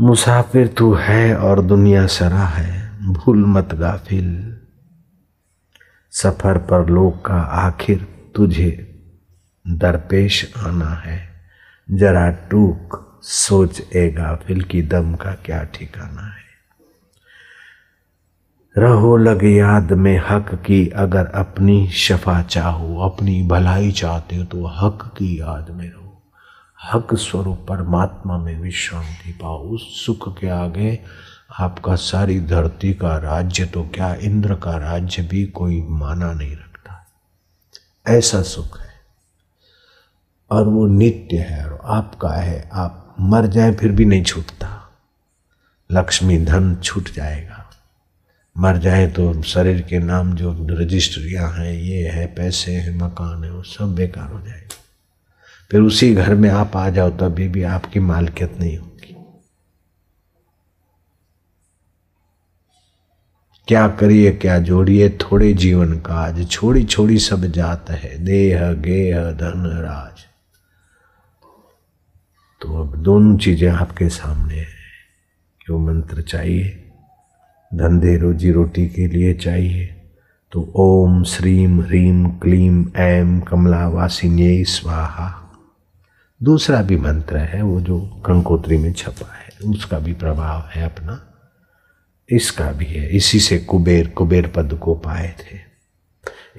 मुसाफिर 0.00 0.68
तू 0.68 0.94
है 0.94 1.36
और 1.36 1.62
दुनिया 1.62 2.06
सरा 2.06 2.44
है, 2.44 2.98
भूल 3.12 3.46
मत 3.46 3.74
गाफिल। 3.74 4.60
सफ़र 6.10 6.58
पर 6.58 6.88
लोग 6.88 7.24
का 7.24 7.40
आखिर 7.40 8.30
तुझे 8.34 9.02
दरपेश 9.68 10.52
आना 10.56 10.90
है, 10.90 11.46
जरा 11.90 12.30
टूक 12.30 13.06
सोच 13.22 13.80
ए 13.96 14.10
गाफिल 14.10 14.62
की 14.62 14.82
दम 14.82 15.14
का 15.14 15.30
क्या 15.30 15.64
ठिकाना 15.64 16.22
है। 16.22 16.40
रहो 18.78 19.16
लग 19.16 19.44
याद 19.44 19.92
में 19.92 20.22
हक 20.28 20.54
की, 20.54 20.88
अगर 20.88 21.26
अपनी 21.26 21.90
शफा 21.90 22.42
चाहो, 22.42 23.00
अपनी 23.00 23.42
भलाई 23.42 23.92
चाहते 23.92 24.36
हो 24.36 24.44
तो 24.44 24.66
हक 24.66 25.14
की 25.18 25.40
याद 25.40 25.70
में 25.70 25.90
रहो। 25.90 26.22
हक 26.92 27.14
स्वरूप 27.14 27.66
परमात्मा 27.68 28.38
में 28.38 28.60
विश्रांति 28.60 29.32
पाओ। 29.32 29.58
उस 29.58 30.06
सुख 30.06 30.38
के 30.38 30.48
आगे 30.48 31.00
आपका 31.58 31.94
सारी 31.94 32.40
धरती 32.40 32.94
का 32.94 33.16
राज्य 33.16 33.64
तो 33.64 33.82
क्या 33.82 34.14
इंद्र 34.14 34.54
का 34.54 34.76
राज्य 34.76 35.22
भी 35.22 35.46
कोई 35.46 35.86
माना 35.88 36.32
नहीं 36.32 36.52
रखता? 36.52 37.06
ऐसा 38.08 38.42
सुख 38.42 38.80
है। 38.80 38.90
और 40.50 40.68
वो 40.68 40.86
नित्य 40.86 41.36
है, 41.36 41.70
और 41.70 41.80
आपका 41.84 42.30
है, 42.30 42.70
आप 42.72 42.99
मर 43.20 43.46
जाए 43.46 43.74
फिर 43.74 43.92
भी 43.92 44.04
नहीं 44.04 44.22
छूटता। 44.22 44.90
लक्ष्मी 45.92 46.38
धन 46.38 46.76
छूट 46.76 47.10
जाएगा। 47.10 47.70
मर 48.58 48.76
जाए 48.76 49.06
तो 49.06 49.42
शरीर 49.42 49.82
के 49.82 49.98
नाम 49.98 50.32
जो 50.32 50.66
रजिस्ट्रियाँ 50.70 51.52
हैं, 51.52 51.72
ये 51.72 52.08
है, 52.08 52.26
पैसे 52.26 52.72
हैं, 52.72 52.96
मकान 52.96 53.44
है, 53.44 53.50
वो 53.50 53.62
सब 53.62 53.94
बेकार 53.94 54.32
हो 54.32 54.40
जाएगा। 54.40 54.76
फिर 55.70 55.80
उसी 55.80 56.14
घर 56.14 56.34
में 56.34 56.50
आप 56.50 56.76
आ 56.76 56.90
जाओ, 56.90 57.10
तभी 57.10 57.48
भी 57.48 57.62
आपकी 57.62 58.00
मालकियत 58.00 58.56
नहीं 58.60 58.78
होगी। 58.78 59.16
क्या 63.68 63.88
करिए, 63.88 64.32
क्या 64.32 64.58
जोड़िए, 64.58 65.08
थोड़े 65.08 65.52
जीवन 65.52 66.00
का 66.00 66.14
आज 66.14 66.50
छोड़ी 66.50 66.84
छोड़ी 66.84 67.18
सब 67.18 67.44
जात 67.44 67.90
है। 67.90 68.18
देह, 68.18 68.72
गेह, 68.72 69.30
धन, 69.30 69.66
राज। 69.66 70.29
तो 72.62 72.82
अब 72.82 72.96
दोनों 72.96 73.36
चीज़ें 73.36 73.68
आपके 73.68 74.08
सामने 74.08 74.54
हैं। 74.54 74.68
क्यों 75.66 75.78
मंत्र 75.78 76.22
चाहिए? 76.22 76.90
धंधे 77.74 78.16
रोजी 78.16 78.50
रोटी 78.50 78.88
के 78.88 79.06
लिए 79.06 79.34
चाहिए। 79.34 79.86
तो 80.52 80.72
ओम, 80.76 81.24
श्रीम 81.24 81.80
ह्रीम 81.80 82.28
क्लीम, 82.28 82.90
ऐम 82.96 83.40
कमला 83.40 83.88
वासिन्य 83.88 84.64
स्वाहा। 84.64 85.36
दूसरा 86.42 86.82
भी 86.82 86.96
मंत्र 86.96 87.36
है, 87.36 87.62
वो 87.62 87.80
जो 87.80 88.00
कंकोत्री 88.00 88.78
में 88.78 88.92
छपा 88.92 89.32
है, 89.34 89.70
उसका 89.70 89.98
भी 89.98 90.12
प्रभाव 90.12 90.68
है 90.74 90.84
अपना। 90.84 91.26
इसका 92.30 92.72
भी 92.72 92.84
है। 92.84 93.08
इसी 93.08 93.40
से 93.40 93.58
कुबेर 93.58 94.08
कुबेर 94.08 94.52
पद 94.56 94.74
को 94.74 94.94
पाए 94.94 95.34
थे। 95.38 95.70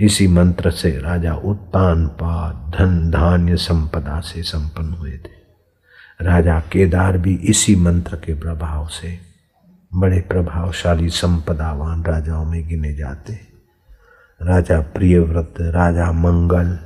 इसी 0.06 0.28
मंत्र 0.28 0.72
से 0.72 1.00
राजा 1.00 1.34
उत्तान 1.34 2.08
पाद 2.08 2.72
धन, 2.80 3.12
धान्य, 3.12 3.56
संपदा 3.56 4.20
से 4.20 4.44
संपन्न 4.44 4.94
हुए 4.94 5.12
थे। 5.12 5.41
राजा 6.22 6.60
केदार 6.60 7.18
भी 7.18 7.36
इसी 7.36 7.76
मंत्र 7.76 8.16
के 8.16 8.34
प्रभाव 8.34 8.88
से 8.88 9.20
बड़े 9.94 10.20
प्रभावशाली 10.22 11.10
संपदावान 11.10 12.04
राजाओं 12.04 12.46
में 12.46 12.68
गिने 12.68 12.94
जाते 12.96 13.34
राजा 14.42 14.80
प्रियव्रत, 14.82 15.54
राजा 15.60 16.12
मंगल, 16.12 16.80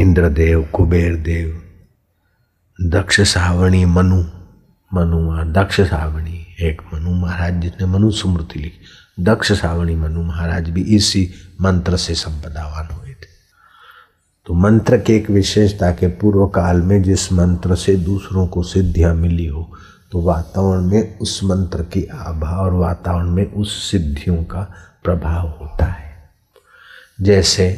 इंद्रदेव 0.00 0.62
कुबेर 0.74 1.16
देव 1.16 1.62
दक्ष 2.80 3.20
सावणी 3.20 3.84
मनु 3.84 4.22
मनु 4.94 5.52
दक्ष 5.52 5.80
सावणी 5.80 6.46
एक 6.60 6.82
मनु 6.94 7.10
महाराज 7.10 7.54
जिसने 7.54 7.86
मनु 7.86 8.10
स्मृति 8.10 8.58
लिखी। 8.58 9.24
दक्ष 9.24 9.52
सावणी 9.52 9.94
मनु 9.94 10.22
महाराज 10.22 10.70
भी 10.70 10.82
इसी 10.96 11.30
मंत्र 11.60 11.96
से 11.96 12.14
संपदावान 12.14 12.88
हुए 12.94 13.10
थे। 13.10 13.27
तो 14.48 14.54
मंत्र 14.54 14.98
के 14.98 15.16
एक 15.16 15.28
विशेषता 15.30 15.90
के 15.92 16.08
पूर्व 16.08 16.46
काल 16.46 16.80
में 16.82 17.02
जिस 17.02 17.32
मंत्र 17.32 17.74
से 17.76 17.94
दूसरों 17.96 18.46
को 18.46 18.62
सिद्धियाँ 18.62 19.14
मिली 19.14 19.46
हो 19.46 19.68
तो 20.12 20.20
वातावरण 20.20 20.86
में 20.90 21.18
उस 21.18 21.40
मंत्र 21.44 21.82
की 21.82 22.04
आभा 22.04 22.56
और 22.56 22.74
वातावरण 22.74 23.30
में 23.30 23.44
उस 23.44 23.90
सिद्धियों 23.90 24.36
का 24.44 24.62
प्रभाव 25.04 25.48
होता 25.60 25.84
है। 25.84 26.30
जैसे 27.20 27.68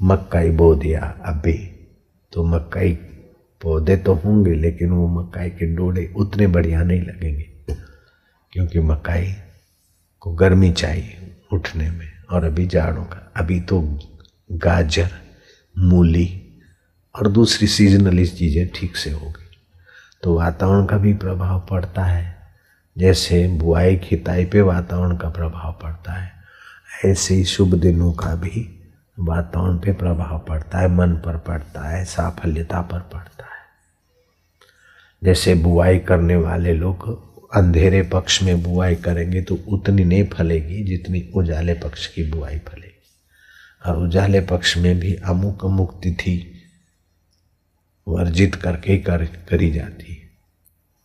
मक्काई 0.00 0.50
बो 0.50 0.74
दिया 0.74 1.14
अभी 1.26 1.56
तो 2.32 2.44
मक्काई 2.44 2.92
पौधे 3.62 3.96
तो 3.96 4.14
होंगे, 4.14 4.54
लेकिन 4.54 4.90
वो 4.90 5.08
मक्काई 5.20 5.50
के 5.50 5.74
डोड़े 5.74 6.12
उतने 6.16 6.46
बढ़िया 6.46 6.82
नहीं 6.82 7.00
लगेंगे, 7.00 7.76
क्योंकि 8.52 8.80
मक्काई 8.82 9.34
को 10.22 10.34
गर्मी 10.34 10.72
चाहिए 10.72 11.36
उठने 11.52 11.90
में, 11.90 12.08
और 12.30 12.44
अभी 12.44 12.66
जाड़ों 12.66 13.04
का, 13.04 13.32
अभी 13.36 13.60
तो 13.60 13.82
गाजर 14.52 15.23
मूली 15.76 16.28
और 17.14 17.28
दूसरी 17.28 17.66
सीजनली 17.68 18.26
चीज़ें 18.26 18.68
ठीक 18.74 18.96
से 18.96 19.10
होगी 19.10 19.42
तो 20.22 20.34
वातावरण 20.34 20.84
का 20.86 20.96
भी 20.98 21.12
प्रभाव 21.14 21.60
पड़ता 21.70 22.04
है। 22.04 22.32
जैसे 22.96 23.46
बुआई 23.48 23.96
खिताई 23.96 24.44
पे 24.44 24.60
वातावरण 24.60 25.16
का 25.16 25.28
प्रभाव 25.28 25.72
पड़ता 25.82 26.12
है। 26.12 26.32
ऐसे 27.04 27.34
ही 27.34 27.44
शुभ 27.44 27.74
दिनों 27.74 28.12
का 28.12 28.34
भी 28.34 28.66
वातावरण 29.18 29.78
पे 29.78 29.92
प्रभाव 29.92 30.38
पड़ता 30.48 30.78
है। 30.78 30.88
मन 30.88 31.12
पर 31.16 31.36
पड़ता 31.38 31.88
है, 31.88 32.04
साफल्यता 32.04 32.80
पर 32.82 33.00
पड़ता 33.12 33.44
है। 33.44 33.62
जैसे 35.22 35.54
बुआई 35.54 35.98
करने 35.98 36.36
वाले 36.36 36.72
लोग 36.72 37.08
अंधेरे 37.56 38.02
पक्ष 38.02 38.42
में 38.42 38.62
बुआई 38.62 38.94
करेंगे 38.94 39.42
तो 39.42 39.58
उतनी 39.68 40.04
नहीं 40.04 40.24
फलेगी 40.28 40.82
जितनी 40.84 41.28
उजाले 41.34 41.74
पक्ष 41.74 42.06
की 42.06 42.30
बुआई 42.30 42.58
फलेगी। 42.58 42.83
और 43.86 43.96
उजाले 43.96 44.40
पक्ष 44.40 44.76
में 44.76 45.00
भी 45.00 45.14
अमुक 45.14 45.64
अमुक 45.64 46.00
तिथि 46.02 46.50
वर्जित 48.08 48.54
करके 48.54 48.98
कर, 48.98 49.24
करी 49.24 49.70
जाती 49.70 50.12
है। 50.12 50.30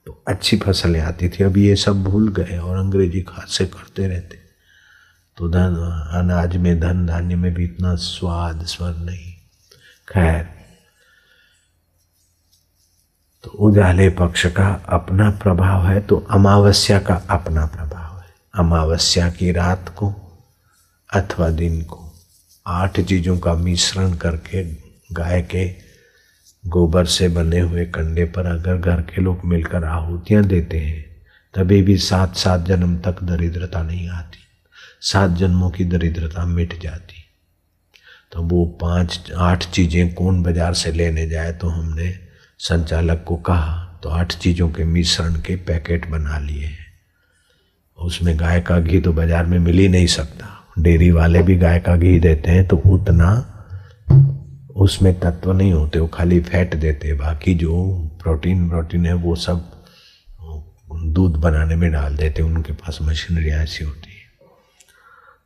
तो 0.06 0.24
अच्छी 0.28 0.58
फ़सलें 0.58 1.00
आती 1.00 1.30
थी 1.30 1.44
अभी 1.44 1.68
ये 1.68 1.76
सब 1.76 2.04
भूल 2.04 2.34
गए 2.34 2.58
और 2.58 2.78
अंग्रेज़ी 2.78 3.22
खाद 3.22 3.48
से 3.48 3.66
करते 3.66 4.08
रहते। 4.08 4.40
तो 5.38 5.50
धन, 5.50 5.76
अनाज 6.14 6.58
में, 6.58 6.80
धन 6.80 7.06
धान्य 7.06 7.36
में 7.36 7.54
भी 7.54 7.64
इतना 7.64 7.96
स्वाद, 7.96 8.66
स्वर 8.66 8.96
नहीं। 8.96 9.34
खैर 10.10 10.50
तो 13.44 13.50
उजाले 13.50 14.10
पक्ष 14.10 14.46
का 14.46 14.82
अपना 14.90 15.30
प्रभाव 15.32 15.88
है 15.88 16.00
तो 16.02 16.28
अमावस्या 16.32 17.00
का 17.00 17.16
अपना 17.16 17.66
प्रभाव 17.66 18.20
है। 18.20 18.34
अमावस्या 18.56 19.30
की 19.30 19.52
रात 19.52 19.90
को 19.90 20.14
अथवा 21.14 21.50
दिन 21.50 21.82
को। 21.82 22.09
आठ 22.66 23.00
चीज़ों 23.00 23.38
का 23.40 23.54
मिश्रण 23.56 24.14
करके, 24.16 24.64
गाय 25.14 25.42
के 25.44 25.68
गोबर 26.64 27.06
से 27.08 27.28
बने 27.30 27.60
हुए 27.60 27.86
कंडे 27.88 28.26
पर 28.26 28.46
अगर 28.48 28.78
घर 28.78 29.02
के 29.04 29.22
लोग 29.22 29.46
मिलकर 29.46 29.84
आहुतियाँ 29.86 30.44
देते 30.44 30.80
हैं, 30.80 31.06
तभी 31.56 31.82
भी 31.82 31.98
सात 32.00 32.36
सात 32.36 32.66
जन्म 32.66 32.98
तक 33.00 33.24
दरिद्रता 33.24 33.82
नहीं 33.84 34.10
आती। 34.10 34.40
सात 35.02 35.32
जन्मों 35.32 35.70
की 35.70 35.86
दरिद्रता 35.86 36.46
मिट 36.46 36.80
जाती। 36.82 37.24
तो 38.32 38.42
वो 38.44 38.66
पाँच, 38.82 39.32
आठ 39.32 39.64
चीज़ें 39.66 40.14
कौन 40.14 40.42
बाज़ार 40.44 40.74
से 40.74 40.92
लेने 40.92 41.28
जाए 41.30 41.52
तो 41.54 41.68
हमने 41.70 42.14
संचालक 42.60 43.24
को 43.28 43.36
कहा 43.38 43.86
तो 44.04 44.10
आठ 44.10 44.34
चीज़ों 44.34 44.70
के 44.70 44.84
मिश्रण 44.86 45.42
के 45.42 45.56
पैकेट 45.64 46.10
बना 46.10 46.38
लिए 46.40 46.66
हैं। 46.66 46.88
उसमें 47.98 48.40
गाय 48.40 48.62
का 48.62 48.80
घी 48.80 49.00
तो 49.02 49.14
बाज़ार 49.14 49.46
में 49.46 49.60
मिल 49.60 49.80
ही 49.80 49.88
नहीं 49.88 50.08
सकता। 50.10 50.56
डेयरी 50.82 51.10
वाले 51.12 51.42
भी 51.44 51.56
गाय 51.58 51.80
का 51.80 51.96
घी 51.96 52.20
देते 52.20 52.52
हैं 52.52 52.68
तो 52.68 52.78
उतना 52.78 53.30
उसमें 54.76 55.20
तत्व 55.20 55.52
नहीं 55.54 55.74
होते, 55.74 56.00
वो 56.00 56.08
खाली 56.08 56.40
फैट 56.40 56.76
देते 56.76 57.14
बाकी 57.14 57.54
जो 57.56 57.74
प्रोटीन 58.22 58.68
प्रोटीन 58.70 59.06
है, 59.06 59.14
वो 59.14 59.36
सब 59.36 59.72
दूध 61.08 61.36
बनाने 61.36 61.76
में 61.76 61.92
डाल 61.92 62.16
देते 62.18 62.42
उनके 62.42 62.74
पास 62.74 63.00
मशीनरी 63.02 63.50
ऐसी 63.50 63.84
होती 63.86 64.12
है। 64.12 64.18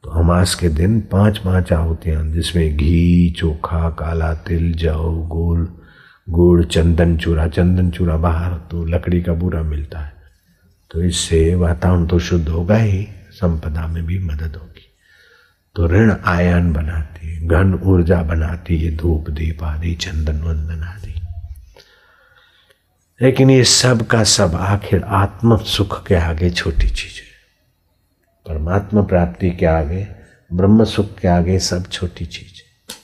तो 0.03 0.09
अमास 0.09 0.55
के 0.55 0.69
दिन 0.69 0.99
पाँच 1.01 1.37
पाँच 1.37 1.73
आहुतियाँ, 1.73 2.23
जिसमें 2.31 2.77
घी, 2.77 3.29
चोखा, 3.37 3.89
काला 3.89 4.33
तिल 4.33 4.73
जव 4.73 5.27
गुड़ 5.27 5.67
गुड़, 6.27 6.63
चंदन 6.65 7.17
चूरा। 7.17 7.47
चंदन 7.47 7.89
चूरा 7.91 8.15
बाहर 8.17 8.53
तो 8.71 8.83
लकड़ी 8.85 9.21
का 9.21 9.33
बुरा 9.33 9.61
मिलता 9.63 9.99
है। 9.99 10.13
तो 10.91 11.03
इससे 11.03 11.53
वातावरण 11.55 12.05
तो 12.07 12.19
शुद्ध 12.19 12.47
होगा 12.49 12.77
ही, 12.77 13.07
संपदा 13.31 13.87
में 13.87 14.05
भी 14.05 14.19
मदद 14.19 14.55
होगी। 14.55 14.92
तो 15.75 15.87
ऋण 15.87 16.15
आयन 16.25 16.73
बनाती 16.73 17.35
है 17.35 17.47
घन 17.47 17.73
ऊर्जा 17.83 18.23
बनाती 18.23 18.77
है 18.77 18.97
धूप, 18.97 19.29
दीप 19.29 19.63
आदि, 19.63 19.95
चंदन, 19.95 20.41
वंदन 20.41 20.83
आदि। 20.83 21.13
लेकिन 23.21 23.49
ये 23.49 23.63
सब 23.63 24.07
का 24.07 24.23
सब 24.23 24.55
आखिर 24.55 25.03
आत्म 25.03 25.57
सुख 25.57 26.07
के 26.07 26.15
आगे 26.15 26.49
छोटी 26.49 26.89
चीज़ 26.89 27.13
है। 27.13 27.33
परमात्मा 28.47 29.01
प्राप्ति 29.01 29.51
के 29.51 29.65
आगे, 29.65 30.07
ब्रह्म 30.53 30.83
सुख 30.83 31.19
के 31.19 31.27
आगे 31.27 31.59
सब 31.59 31.87
छोटी 31.87 32.25
चीज़ 32.25 32.53
है। 32.53 32.95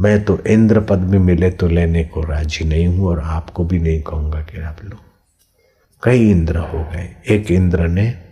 मैं 0.00 0.24
तो 0.24 0.38
इंद्र 0.46 0.80
पद 0.80 0.98
में 0.98 1.18
मिले 1.18 1.50
तो 1.50 1.68
लेने 1.68 2.04
को 2.04 2.22
राज़ी 2.22 2.64
नहीं 2.64 2.86
हूँ 2.86 3.06
और 3.06 3.20
आपको 3.20 3.64
भी 3.64 3.78
नहीं 3.78 4.02
कहूँगा 4.02 4.42
कि 4.42 4.60
आप 4.60 4.84
लो 4.84 4.96
कई 6.02 6.30
इंद्र 6.30 6.56
हो 6.56 6.84
गए। 6.84 7.16
एक 7.28 7.50
इंद्र 7.50 7.88
ने 7.88 8.27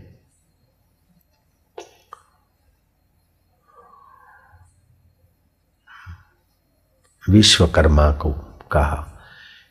विश्वकर्मा 7.29 8.11
को 8.13 8.31
कहा 8.73 9.07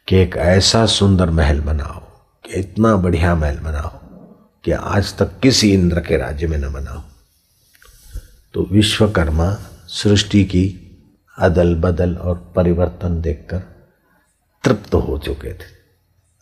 कि 0.07 0.15
एक 0.15 0.35
ऐसा 0.37 0.85
सुंदर 0.85 1.29
महल 1.29 1.59
बनाओ 1.61 1.99
कि 2.45 2.59
इतना 2.59 2.95
बढ़िया 2.95 3.35
महल 3.35 3.57
बनाओ 3.59 3.89
कि 4.63 4.71
आज 4.71 5.17
तक 5.17 5.39
किसी 5.39 5.71
इंद्र 5.73 5.99
के 5.99 6.17
राज्य 6.17 6.47
में 6.47 6.57
न 6.57 6.73
बनाओ। 6.73 7.01
तो 8.53 8.67
विश्वकर्मा 8.71 9.51
सृष्टि 9.87 10.43
की 10.45 10.65
अदल 11.37 11.75
बदल 11.75 12.15
और 12.15 12.53
परिवर्तन 12.55 13.21
देखकर 13.21 13.59
तृप्त 14.63 14.93
हो 14.95 15.17
चुके 15.17 15.53
थे, 15.53 15.73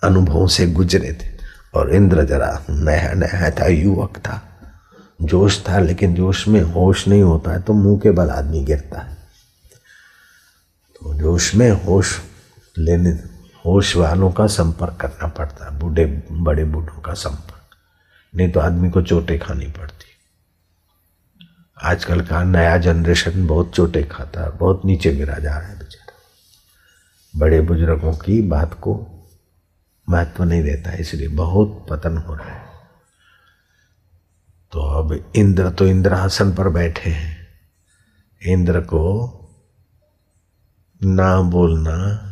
अनुभवों 0.04 0.48
से 0.48 0.68
गुजरे 0.68 1.14
थे 1.14 1.38
और 1.74 1.96
इंद्र 1.96 2.26
जरा 2.26 2.66
नया 2.70 3.14
नया 3.14 3.50
था, 3.50 3.68
युवक 3.68 4.18
था, 4.18 4.42
जोश 5.22 5.64
था, 5.70 5.80
लेकिन 5.80 6.14
जोश 6.16 6.48
में 6.48 6.62
होश 6.62 7.08
नहीं 7.08 7.22
होता 7.22 7.52
है 7.52 7.62
तो 7.62 7.74
मुँह 7.74 8.00
के 8.00 8.12
बल 8.12 8.30
आदमी 8.30 8.64
गिरता 8.64 9.02
है। 9.02 9.23
जोश 11.12 11.56
में 11.56 11.72
होश 11.72 12.22
लेने, 12.78 13.10
होश 13.66 13.96
वालों 13.96 14.32
का 14.32 14.48
संपर्क 14.48 14.98
करना 15.02 15.28
पड़ता 15.28 15.66
है 15.66 15.80
बूढ़े, 15.80 16.24
बड़े 16.32 16.66
बूढ़ों 16.66 17.02
का 17.02 17.14
संपर्क। 17.14 17.76
नहीं 18.36 18.52
तो 18.52 18.60
आदमी 18.60 18.90
को 18.90 19.02
चोटें 19.02 19.40
खानी 19.40 19.66
पड़ती। 19.66 20.06
आजकल 21.84 22.22
का 22.22 22.44
नया 22.44 22.78
जनरेशन 22.78 23.48
बहुत 23.48 23.76
चोटें 23.76 24.10
खाता 24.10 24.42
है, 24.42 24.52
बहुत 24.52 24.82
नीचे 24.86 25.14
गिरा 25.14 25.38
जा 25.40 25.58
रहा 25.58 25.68
है 25.68 25.80
बेचारा। 25.80 26.14
बड़े 27.40 27.62
बुज़ुर्गों 27.62 28.14
की 28.14 28.42
बात 28.42 28.74
को 28.74 29.10
महत्व 30.10 30.44
नहीं 30.44 30.64
देता, 30.64 30.94
इसलिए 30.94 31.28
बहुत 31.28 31.86
पतन 31.90 32.18
हो 32.18 32.36
रहा 32.36 32.50
है। 32.50 32.66
तो 34.72 34.80
अब 34.80 35.32
इंद्र 35.36 35.70
तो 35.70 35.88
इंद्रासन 35.88 36.54
पर 36.54 36.70
बैठे 36.70 37.10
हैं। 37.10 37.48
इंद्र 38.46 38.82
को 38.82 39.40
ना 41.04 41.42
बोलना 41.42 42.30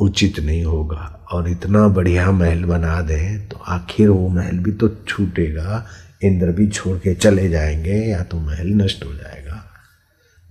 उचित 0.00 0.40
नहीं 0.40 0.64
होगा। 0.64 1.26
और 1.32 1.48
इतना 1.48 1.88
बढ़िया 1.88 2.30
महल 2.30 2.64
बना 2.64 3.00
दें 3.00 3.48
तो 3.48 3.56
आखिर 3.56 4.08
वो 4.08 4.28
महल 4.28 4.58
भी 4.58 4.72
तो 4.72 4.88
छूटेगा। 4.88 5.86
इंद्र 6.24 6.52
भी 6.52 6.68
छोड़ 6.68 6.98
के 6.98 7.14
चले 7.14 7.48
जाएँगे 7.48 7.94
या 7.94 8.22
तो 8.24 8.40
महल 8.40 8.66
नष्ट 8.66 9.04
हो 9.04 9.14
जाएगा। 9.14 9.70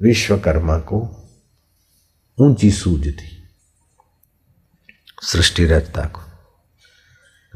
विश्वकर्मा 0.02 0.78
को 0.78 1.00
ऊँची 2.40 2.72
सूझ 2.72 3.08
थी। 3.08 3.44
सृष्टि 5.24 5.66
रचता 5.66 6.06
को। 6.06 6.22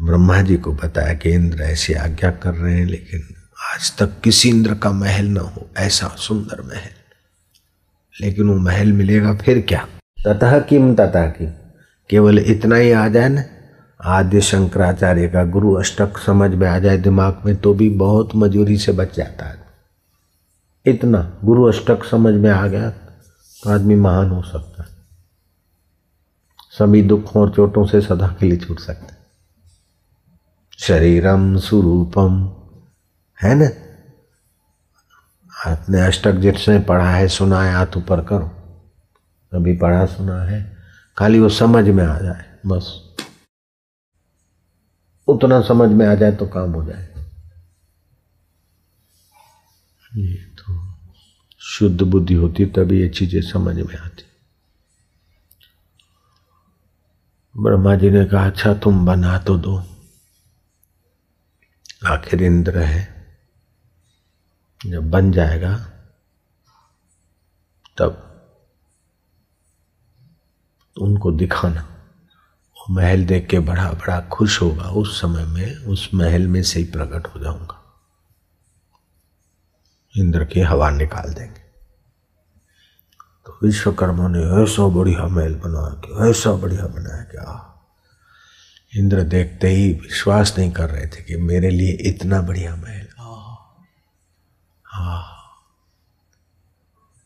ब्रह्मा 0.05 0.41
जी 0.41 0.57
को 0.57 0.73
बताया 0.73 1.13
कि 1.13 1.29
इंद्र 1.29 1.61
ऐसी 1.61 1.93
आज्ञा 1.93 2.31
कर 2.31 2.53
रहे 2.53 2.77
हैं, 2.77 2.85
लेकिन 2.85 3.42
आज 3.63 3.97
तक 3.97 4.19
किसी 4.23 4.49
इंद्र 4.49 4.73
का 4.75 4.91
महल 4.91 5.25
न 5.25 5.37
हो, 5.37 5.67
ऐसा 5.77 6.07
सुंदर 6.07 6.61
महल। 6.61 6.89
लेकिन 8.21 8.47
वो 8.47 8.55
महल 8.55 8.91
मिलेगा 8.93 9.35
फिर 9.35 9.61
क्या? 9.61 9.87
ततः 10.25 10.59
किम 10.59 10.95
तथा 10.95 11.25
किम। 11.27 11.49
केवल 12.09 12.39
इतना 12.39 12.75
ही 12.75 12.91
आ 12.91 13.07
जाए 13.07 13.29
ना 13.29 13.43
आद्य 14.01 14.41
शंकराचार्य 14.41 15.27
का 15.27 15.43
गुरु 15.45 15.73
अष्टक 15.73 16.17
समझ 16.17 16.51
में 16.51 16.67
आ 16.67 16.79
जाए 16.79 16.97
दिमाग 16.97 17.41
में 17.45 17.55
तो 17.55 17.73
भी 17.73 17.89
बहुत 17.89 18.35
मजूरी 18.35 18.77
से 18.77 18.91
बच 18.91 19.15
जाता 19.17 19.45
है। 19.45 19.63
इतना 20.85 21.39
गुरु 21.43 21.63
अष्टक 21.63 22.03
समझ 22.03 22.33
में 22.33 22.49
आ 22.51 22.67
गया 22.67 22.89
तो 22.89 23.69
आदमी 23.69 23.95
महान 23.95 24.29
हो 24.29 24.41
सकता 24.41 24.83
है। 24.83 24.89
सभी 26.71 27.01
दुखों 27.01 27.41
और 27.41 27.53
चोटों 27.55 27.85
से 27.85 28.01
सदा 28.01 28.27
के 28.39 28.45
लिए 28.45 28.57
छूट 28.57 28.79
सकता 28.79 29.15
शरीरम 30.79 31.57
सुरूपम। 31.57 32.55
है 33.41 33.55
ना? 33.55 33.65
आपने 35.71 36.01
अष्टक 36.01 36.31
जिसने 36.31 36.79
पढ़ा 36.79 37.09
है, 37.09 37.27
सुना 37.27 37.63
है, 37.63 37.73
हाथ 37.73 37.97
ऊपर 37.97 38.21
करो। 38.21 38.45
अभी 39.53 39.77
पढ़ा, 39.77 40.05
सुना 40.05 40.43
है, 40.43 40.77
खाली 41.17 41.39
वो 41.39 41.49
समझ 41.49 41.85
में 41.85 42.05
आ 42.05 42.19
जाए, 42.19 42.59
बस। 42.65 43.15
उतना 45.27 45.61
समझ 45.61 45.89
में 45.89 46.07
आ 46.07 46.15
जाए 46.15 46.31
तो 46.31 46.47
काम 46.47 46.71
हो 46.71 46.85
जाए। 46.85 47.13
ये 50.17 50.33
तो 50.33 50.93
शुद्ध 51.59 52.01
बुद्धि 52.01 52.33
होती, 52.33 52.65
तभी 52.65 53.01
ये 53.01 53.09
चीज़ें 53.09 53.41
समझ 53.41 53.75
में 53.75 53.97
आती। 53.97 54.23
ब्रह्मा 57.57 57.95
जी 57.95 58.09
ने 58.09 58.25
कहा 58.25 58.45
अच्छा 58.45 58.73
तुम 58.73 59.05
बना 59.05 59.37
तो 59.37 59.57
दो। 59.57 59.83
आखिर 62.05 62.43
इंद्र 62.43 62.77
है 62.77 63.12
जब 64.85 65.09
बन 65.09 65.31
जाएगा, 65.31 65.77
तब 67.97 68.29
उनको 71.01 71.31
दिखाना। 71.31 71.81
वो 72.77 72.93
महल 72.93 73.25
देख 73.25 73.47
के 73.47 73.59
बड़ा 73.59 73.91
बड़ा 73.91 74.21
खुश 74.21 74.61
होगा। 74.61 74.83
उस 74.83 75.21
समय 75.21 75.45
में, 75.45 75.75
उस 75.75 76.09
महल 76.13 76.47
में 76.47 76.63
से 76.63 76.79
ही 76.79 76.85
प्रकट 76.85 77.27
हो 77.27 77.39
जाऊँगा। 77.39 78.03
इंद्र 80.17 80.45
की 80.45 80.59
हवा 80.59 80.89
निकाल 80.89 81.33
देंगे। 81.33 81.59
तो 83.45 83.59
विश्वकर्मा 83.63 84.27
ने 84.27 84.63
ऐसा 84.63 84.87
बढ़िया 84.87 85.27
महल 85.27 85.55
बनाया 85.55 86.01
कि, 86.01 86.29
ऐसा 86.29 86.51
बढ़िया 86.51 86.85
बनाया 86.85 87.23
क्या 87.23 87.69
इंद्र 88.95 89.23
देखते 89.23 89.67
ही 89.67 89.93
विश्वास 89.93 90.55
नहीं 90.57 90.71
कर 90.71 90.89
रहे 90.89 91.07
थे 91.07 91.23
कि 91.23 91.35
मेरे 91.35 91.69
लिए 91.69 91.91
इतना 91.93 92.41
बढ़िया 92.41 92.75
महल 92.75 93.02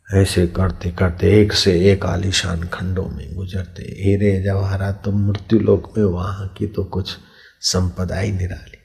ऐसे 0.08 0.46
करते 0.48 0.92
करते 0.92 1.32
एक 1.42 1.54
से 1.54 1.72
एक 1.92 2.06
आलिशान 2.06 2.64
खंडों 2.64 3.08
में 3.08 3.34
गुजरते। 3.36 3.84
हीरे 4.00 4.32
जवाहरात 4.44 5.02
तो 5.06 5.12
मृत्यु 5.12 5.60
लोक 5.60 5.98
में 5.98 6.06
वहाँ 6.06 6.48
की 6.58 6.68
तो 6.68 6.84
कुछ 6.84 7.16
संपदा 7.62 8.20
ही 8.20 8.32
निराली। 8.32 8.78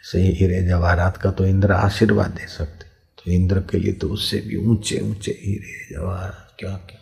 ऐसे 0.00 0.20
ही 0.22 0.30
हीरे 0.32 0.62
जवाहरात 0.62 1.16
का 1.16 1.30
तो 1.30 1.46
इंद्र 1.46 1.72
आशीर्वाद 1.72 2.30
दे 2.30 2.46
सकते। 2.46 2.84
तो 3.18 3.30
इंद्र 3.30 3.60
के 3.60 3.78
लिए 3.78 3.92
तो 3.92 4.08
उससे 4.08 4.40
भी 4.40 4.56
ऊँचे 4.56 5.00
ऊँचे 5.00 5.32
हीरे 5.42 5.94
जवाहरात 5.94 6.54
क्या 6.58 6.70
क्या। 6.70 6.98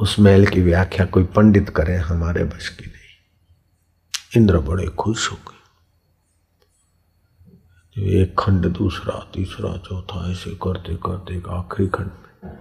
उस 0.00 0.18
महल 0.18 0.46
की 0.46 0.60
व्याख्या 0.60 1.06
कोई 1.06 1.24
पंडित 1.24 1.70
करे 1.70 1.96
हमारे 1.96 2.44
बस 2.44 2.68
की 2.68 2.86
नहीं। 2.86 4.40
इंद्र 4.42 4.58
बड़े 4.58 4.86
खुश 4.86 5.30
हो 5.30 5.36
गए। 5.36 5.61
एक 7.98 8.34
खंड 8.38 8.66
दूसरा, 8.66 9.30
तीसरा, 9.34 9.76
चौथा, 9.76 10.32
ऐसे 10.32 10.50
करते 10.50 10.96
करते 10.96 11.42
आखिरी 11.50 11.88
खंड 11.88 12.06
में 12.06 12.54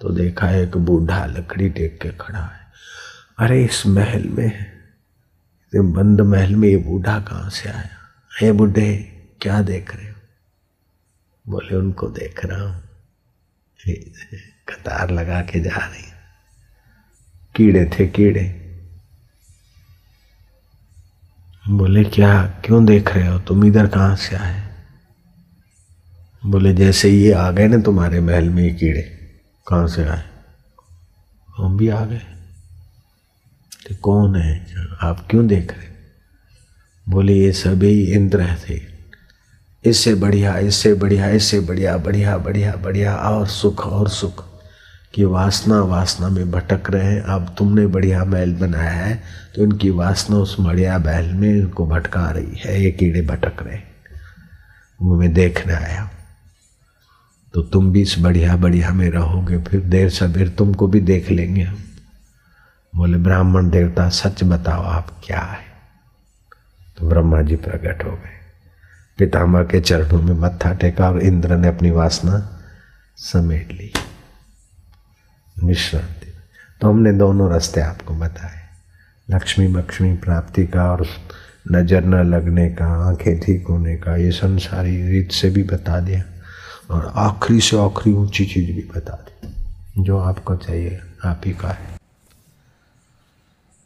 तो 0.00 0.10
देखा 0.10 0.50
एक 0.50 0.76
बूढ़ा 0.76 1.26
लकड़ी 1.26 1.68
टेक 1.68 1.98
के 2.02 2.08
खड़ा 2.08 2.38
है। 2.38 2.60
अरे, 3.38 3.64
इस 3.64 3.86
महल 3.86 4.28
में 4.28 4.66
बंद 5.74 6.20
महल 6.20 6.56
में 6.56 6.68
ये 6.68 6.76
बूढ़ा 6.76 7.20
कहाँ 7.20 7.50
से 7.50 7.68
आया? 7.68 7.96
हे 8.40 8.52
बूढ़े, 8.52 8.96
क्या 9.40 9.62
देख 9.62 9.96
रहे 9.96 10.08
हो? 10.08 10.14
बोले, 11.48 11.76
उनको 11.76 12.06
देख 12.06 12.44
रहा 12.44 12.62
हूँ। 12.62 12.82
कतार 14.68 15.10
लगा 15.10 15.40
के 15.40 15.60
जा 15.60 15.76
रही 15.76 16.02
कीड़े 17.56 17.90
थे 17.98 18.06
कीड़े। 18.06 18.44
बोले, 21.68 22.04
क्या, 22.04 22.42
क्यों 22.64 22.86
देख 22.86 23.14
रहे 23.14 23.26
हो? 23.26 23.38
तुम 23.38 23.64
इधर 23.64 23.86
कहाँ 23.86 24.16
से 24.16 24.36
आए? 24.36 24.67
बोले, 26.46 26.74
जैसे 26.74 27.10
ये 27.10 27.32
आ 27.32 27.50
गए 27.50 27.68
ना 27.68 27.78
तुम्हारे 27.78 28.20
महल 28.20 28.48
में 28.48 28.62
ये 28.62 28.70
कीड़े, 28.70 29.02
कहाँ 29.68 29.88
से 29.88 30.04
आए? 30.04 30.22
हम 31.56 31.76
भी 31.76 31.88
आ 31.88 32.04
गए। 32.04 32.20
तो 33.88 33.94
कौन 34.02 34.36
है? 34.36 34.66
आप 35.02 35.26
क्यों 35.30 35.46
देख 35.46 35.72
रहे? 35.72 35.86
बोले, 37.08 37.34
ये 37.34 37.52
सभी 37.52 38.12
इंद्र 38.12 38.56
थे। 38.68 38.80
इससे 39.84 40.14
बढ़िया 40.14 40.58
इससे 40.58 40.94
बढ़िया 40.94 41.30
इससे 41.30 41.60
बढ़िया 41.60 41.96
बढ़िया 41.96 42.36
बढ़िया 42.38 42.72
बढ़िया, 42.72 43.14
और 43.16 43.46
सुख 43.46 43.86
और 43.86 44.08
सुख। 44.08 44.44
कि 45.14 45.24
वासना 45.24 45.80
वासना 45.80 46.28
में 46.28 46.50
भटक 46.50 46.90
रहे 46.90 47.04
हैं। 47.04 47.20
अब 47.20 47.54
तुमने 47.58 47.86
बढ़िया 47.86 48.24
महल 48.24 48.54
बनाया 48.54 48.90
है 48.90 49.22
तो 49.56 49.62
इनकी 49.62 49.90
वासना 49.90 50.36
उस 50.36 50.56
बढ़िया 50.60 50.98
महल 50.98 51.32
में 51.32 51.50
इनको 51.50 51.86
भटका 51.86 52.30
रही 52.30 52.58
है। 52.64 52.82
ये 52.82 52.90
कीड़े 52.90 53.22
भटक 53.22 53.62
रहे 53.62 53.76
हैं। 53.76 53.94
वो 55.02 55.18
मैं 55.20 55.32
देखने 55.32 55.72
आया 55.72 56.10
तो 57.54 57.62
तुम 57.62 57.92
भी 57.92 58.02
इस 58.02 58.16
बढ़िया 58.18 58.56
बढ़िया 58.56 58.90
में 58.90 59.10
रहोगे, 59.10 59.58
फिर 59.58 59.80
देर 59.80 60.10
सबेर 60.10 60.48
तुमको 60.48 60.86
भी 60.86 61.00
देख 61.00 61.30
लेंगे 61.30 61.62
हम। 61.62 61.78
बोले, 62.96 63.18
ब्राह्मण 63.18 63.70
देवता, 63.70 64.08
सच 64.08 64.44
बताओ, 64.44 64.82
आप 64.82 65.20
क्या 65.24 65.40
है? 65.40 65.68
तो 66.98 67.08
ब्रह्मा 67.08 67.42
जी 67.42 67.56
प्रकट 67.56 68.04
हो 68.04 68.10
गए। 68.10 68.38
पितामह 69.18 69.62
के 69.62 69.80
चरणों 69.80 70.22
में 70.22 70.34
मत्था 70.34 70.72
टेका 70.72 71.10
और 71.10 71.20
इंद्र 71.20 71.56
ने 71.56 71.68
अपनी 71.68 71.90
वासना 71.90 72.60
समेट 73.16 73.72
ली। 73.72 73.92
विश्रांति। 75.64 76.32
तो 76.80 76.88
हमने 76.88 77.12
दोनों 77.12 77.50
रास्ते 77.50 77.80
आपको 77.80 78.14
बताए। 78.14 78.58
लक्ष्मी 79.30 79.68
लक्ष्मी 79.68 80.16
प्राप्ति 80.16 80.66
का 80.66 80.92
और 80.92 81.06
नज़र 81.72 82.04
न 82.04 82.14
लगने 82.14 82.68
का, 82.68 83.08
आँखें 83.08 83.40
ठीक 83.40 83.66
होने 83.66 83.96
का, 83.96 84.16
ये 84.16 84.30
संसारी 84.30 85.10
रीत 85.10 85.32
से 85.32 85.50
भी 85.50 85.62
बता 85.62 86.00
दिया। 86.00 86.22
और 86.90 87.12
आखिरी 87.16 87.60
से 87.60 87.78
आखिरी 87.78 88.16
ऊँची 88.16 88.44
चीज़ 88.46 88.72
भी 88.72 88.82
बता 88.94 89.14
दी। 89.14 90.02
जो 90.02 90.18
आपको 90.18 90.56
चाहिए, 90.56 91.00
आप 91.24 91.40
ही 91.46 91.52
का 91.52 91.68
है। 91.68 91.96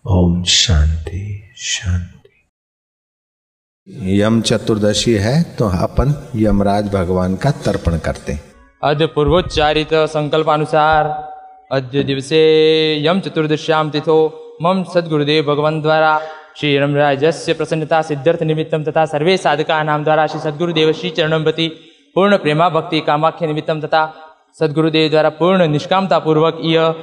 ओम 0.05 0.43
शांति 0.45 1.53
शांति। 1.57 2.19
यम 4.21 4.41
चतुर्दशी 4.43 5.15
है 5.15 5.43
तो 5.43 5.69
अपन 5.69 6.31
यमराज 6.37 6.93
भगवान 6.95 7.37
का 7.37 7.51
तर्पण 7.51 7.99
करते 7.99 8.33
हैं। 8.33 8.43
अद्य 8.85 9.07
पूर्वोच्चारित 9.07 9.95
संकल्पानुसार 9.95 11.07
अद्य 11.73 12.03
दिवसे 12.03 12.41
यम 13.07 13.21
चतुर्दश्याम 13.21 13.91
तिथो 13.91 14.19
मम 14.63 14.83
सद्गुरुदेव 14.85 15.45
भगवान 15.45 15.81
द्वारा 15.83 16.19
श्री 16.57 16.79
रमराजस्य 16.79 17.53
प्रसन्नता 17.55 18.03
सिद्ध्यर्थ 18.03 18.43
निमित्तं 18.43 18.85
तथा 18.85 19.05
सर्वे 19.05 19.37
साधका 19.37 19.83
नाम 19.83 20.05
द्वारा 20.05 20.27
श्री 20.27 20.41
सद्गुरुदेव 20.41 20.93
श्री 20.93 21.11
चरणं 21.11 21.45
प्रति 21.45 21.71
पूर्ण 22.15 22.39
प्रेमा, 22.39 22.69
भक्ति, 22.69 23.01
कामाख्य 23.01 23.47
निमित्तं 23.47 23.81
तथा 23.81 24.15
सद्गुरुदेव 24.61 25.11
द्वारा 25.11 25.31
पूर्ण 25.31 25.67
निष्कामता 25.67 26.19
पूर्वक 26.19 26.59
यह 26.61 26.95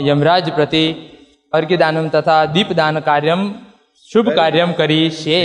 यमराज 0.00 0.50
प्रति 0.50 1.12
अर्घ्यदानं 1.54 2.08
तथा 2.08 2.46
दीपदान 2.46 3.00
कार्यं 3.00 3.52
शुभ 4.12 4.28
कार्यं 4.28 4.72
करिष्ये। 4.72 5.40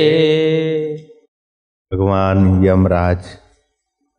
भगवान 1.93 2.65
यमराज, 2.65 3.25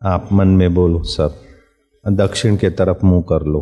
आप 0.02 0.28
मन 0.32 0.48
में 0.48 0.74
बोलो 0.74 1.02
सब। 1.02 1.40
दक्षिण 2.08 2.56
के 2.56 2.70
तरफ़ 2.70 3.06
मुँह 3.06 3.22
कर 3.22 3.42
लो। 3.42 3.60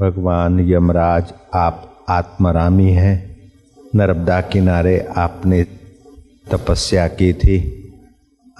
भगवान 0.00 0.70
यमराज, 0.70 1.34
आप 1.54 2.04
आत्मरामी 2.08 2.90
हैं। 2.90 3.50
नर्मदा 3.94 4.40
किनारे 4.40 5.08
आपने 5.16 5.62
तपस्या 6.50 7.08
की 7.08 7.32
थी। 7.32 7.81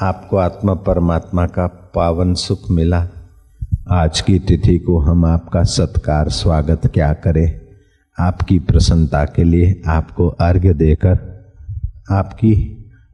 आपको 0.01 0.37
आत्मा 0.37 0.75
परमात्मा 0.75 1.47
का 1.47 1.67
पावन 1.67 2.35
सुख 2.35 2.71
मिला। 2.71 3.09
आज 3.91 4.21
की 4.21 4.39
तिथि 4.39 4.79
को 4.79 4.99
हम 4.99 5.25
आपका 5.25 5.63
सत्कार, 5.63 6.29
स्वागत 6.29 6.87
क्या 6.87 7.13
करें? 7.13 7.61
आपकी 8.19 8.59
प्रसन्नता 8.59 9.25
के 9.25 9.45
लिए 9.45 9.83
आपको 9.87 10.29
अर्घ्य 10.29 10.75
देकर, 10.75 11.19
आपकी 12.11 12.55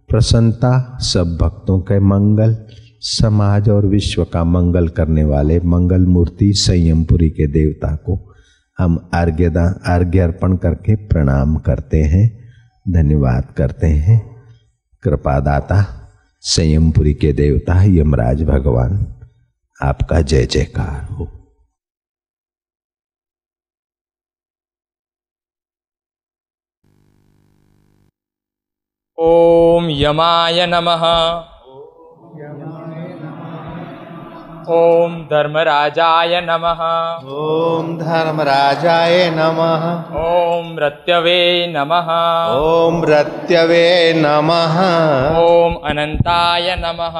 प्रसन्नता 0.08 0.98
सब 1.00 1.36
भक्तों 1.36 1.80
के 1.80 2.00
मंगल, 2.00 2.56
समाज 3.00 3.68
और 3.68 3.86
विश्व 3.86 4.24
का 4.24 4.44
मंगल 4.44 4.88
करने 4.88 5.24
वाले 5.24 5.60
मंगल 5.60 6.06
मूर्ति 6.06 6.52
संयमपुरी 6.52 7.30
के 7.30 7.46
देवता 7.46 7.94
को 7.96 8.34
हम 8.78 9.10
अर्घ्यदा, 9.14 9.80
अर्घ्य 9.86 10.18
अर्पण 10.18 10.56
करके 10.56 10.94
प्रणाम 10.94 11.56
करते 11.56 12.02
हैं, 12.02 12.38
धन्यवाद 12.88 13.44
करते 13.56 13.86
हैं। 13.86 14.36
कृपादाता 15.02 15.86
संयमपुरी 16.40 17.14
के 17.14 17.32
देवता 17.32 17.82
यमराज 17.82 18.42
भगवान। 18.42 19.14
आपका 19.82 20.20
जय 20.20 20.46
जयकार 20.46 21.04
हो। 21.04 21.24
ओम 29.18 29.90
यमाय 29.90 30.66
नमः। 30.66 31.04
ॐ 34.70 35.12
धर्मराजाय 35.30 36.40
नमः। 36.40 36.80
ओम 37.32 37.98
धर्मराजाय 37.98 39.30
नमः। 39.30 39.84
ॐ 40.18 40.76
रत्यवे 40.78 41.66
नमः। 41.76 42.10
ओम 42.56 43.04
रत्यवे 43.04 44.12
नमः। 44.16 44.76
ॐ 45.38 45.74
अनन्ताय 45.84 46.76
नमः। 46.78 47.16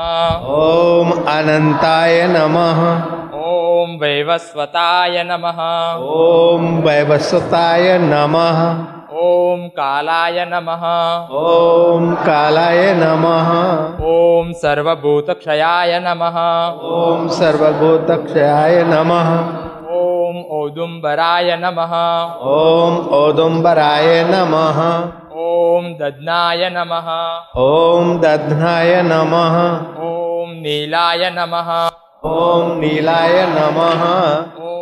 ओम 0.46 1.10
अनंताय 1.10 2.26
नमः। 2.26 2.82
ॐ 3.38 3.98
वैवस्वताय 4.02 5.24
नमः। 5.26 5.60
ओम 5.94 6.78
वैवस्वताय 6.78 7.98
नमः 7.98 8.97
ॐ 9.18 9.62
कालाय 9.76 10.44
नमः 10.48 10.82
ओम 11.38 12.04
कालाय 12.26 12.82
नमः 12.98 13.48
ॐ 14.10 14.52
सर्वभूतक्षयाय 14.60 15.98
नमः 16.04 16.36
ओम 16.96 17.26
सर्वभूतक्षयाय 17.38 18.82
नमः 18.90 19.30
ॐ 20.00 20.38
औदुम्बराय 20.58 21.56
नमः 21.64 21.94
ओम 22.54 22.98
औदुम्बराय 23.20 24.22
नमः 24.30 24.80
ॐ 25.46 25.92
दध्नाय 26.02 26.68
नमः 26.76 27.10
ओम 27.66 28.16
दध्नाय 28.26 29.02
नमः 29.10 29.58
ॐ 30.10 30.54
नीलाय 30.62 31.30
नमः 31.38 31.72
ओम 32.36 32.78
नीलाय 32.80 33.46
नमः 33.58 34.04
ॐ 34.68 34.77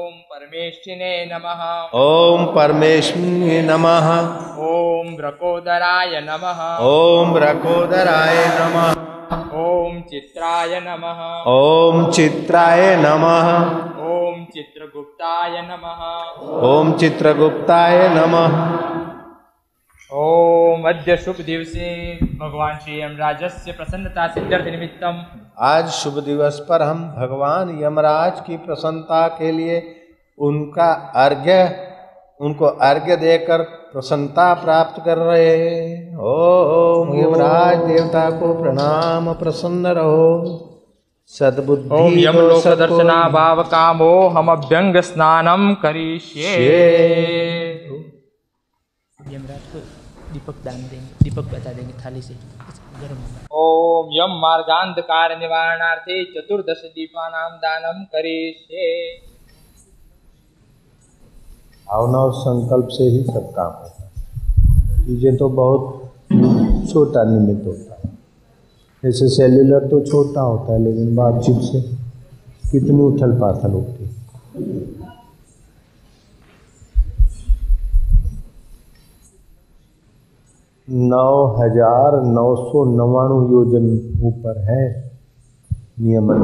परमेष्ठिने 0.57 1.09
नमः। 1.27 1.63
ओम 1.95 2.45
परमेश्वरी 2.45 3.57
नमः। 3.63 4.07
ॐ 4.67 5.09
व्रकोदराय 5.17 6.21
नमः। 6.21 6.61
ओम 6.83 7.37
रकोदराय 7.37 8.39
नमः। 8.49 8.87
ॐ 9.63 10.01
चित्राय 10.11 10.81
नमः। 10.81 11.21
ओम 11.47 12.11
चित्राय 12.11 12.85
नमः। 12.97 13.49
ॐ 14.07 14.45
चित्रगुप्ताय 14.55 15.61
नमः। 15.63 16.01
ओम 16.69 16.93
चित्रगुप्ताय 16.93 18.09
नमः। 18.09 18.57
ॐ 20.13 20.89
अद्य 20.89 21.17
शुभ 21.17 21.45
दिवसे। 21.47 21.91
भगवान 22.41 22.79
श्री 22.79 23.03
यमराजस्य 23.03 23.73
प्रसन्नता 23.73 24.27
सिद्ध्यर्थ 24.29 24.67
निमित्तम्। 24.71 25.23
आज 25.67 25.91
शुभ 25.91 26.19
दिवस 26.25 26.65
पर 26.69 26.83
हम 26.83 27.05
भगवान 27.19 27.79
यमराज 27.83 28.41
की 28.41 28.57
प्रसन्नता 28.57 29.27
के 29.29 29.53
लिए 29.53 29.79
उनका 30.39 30.91
अर्घ्य 31.17 31.59
उनको 32.41 32.67
अर्घ्य 32.85 33.17
देकर 33.17 33.63
प्रसन्नता 33.93 34.47
प्राप्त 34.55 35.03
कर 35.05 35.19
रहे 35.19 35.57
हैं। 35.57 36.17
ओम 36.31 37.13
यमराज 37.19 37.77
देवता 37.85 38.25
को 38.31 38.53
प्रणाम 38.55 39.33
प्रसन्न 39.35 39.93
रहो। 39.99 40.27
सद्बुद्धि 41.33 42.25
यमलोक 42.25 42.61
सबको 42.63 42.77
दर्शनाभाव 42.77 43.63
कामो 43.69 44.11
हम 44.29 44.51
अभ्यंग 44.51 44.97
स्नानम 45.03 45.63
करिष्ये। 45.83 46.53
यमराज 49.33 49.63
को 49.73 49.79
दीपक 50.33 50.57
दान 50.65 50.83
देंगे 50.83 51.25
दीपक 51.25 51.47
बता 51.55 51.73
देंगे 51.73 51.95
थाली 52.05 52.23
से। 52.23 52.35
गर्म 53.01 53.19
ॐ 53.57 54.13
यम 54.13 54.37
मार्गान्धकार 54.41 55.39
निवारणार्थे 55.39 56.17
चतुर्दश 56.27 56.83
दीपानां 56.95 57.49
दानं 57.59 58.05
करिष्ये। 58.13 58.87
भावना 61.89 62.19
और 62.19 62.33
संकल्प 62.35 62.89
से 62.93 63.05
ही 63.05 63.23
सब 63.25 63.53
काम 63.57 63.73
होता 63.73 64.03
है। 64.03 64.09
चीज़ें 65.07 65.37
तो 65.37 65.49
बहुत 65.51 66.89
छोटा 66.89 67.23
निमित्त 67.25 67.67
होता 67.67 67.95
है। 67.95 68.15
जैसे 69.03 69.29
सेल्यूलर 69.29 69.87
तो 69.89 70.01
छोटा 70.03 70.41
होता 70.41 70.73
है, 70.73 70.79
लेकिन 70.79 71.15
बातचीत 71.17 71.61
से 71.63 71.81
कितनी 72.71 73.03
उथल 73.03 73.33
पाथल 73.41 73.73
होती 73.73 74.05
है। 74.05 74.15
नौ 80.89 81.47
हज़ार 81.57 82.21
नौ 82.25 82.55
सौ 82.57 82.85
नवाणु 82.87 83.37
योजन 83.51 83.87
ऊपर 84.27 84.59
है 84.65 84.85
नियमन 86.01 86.43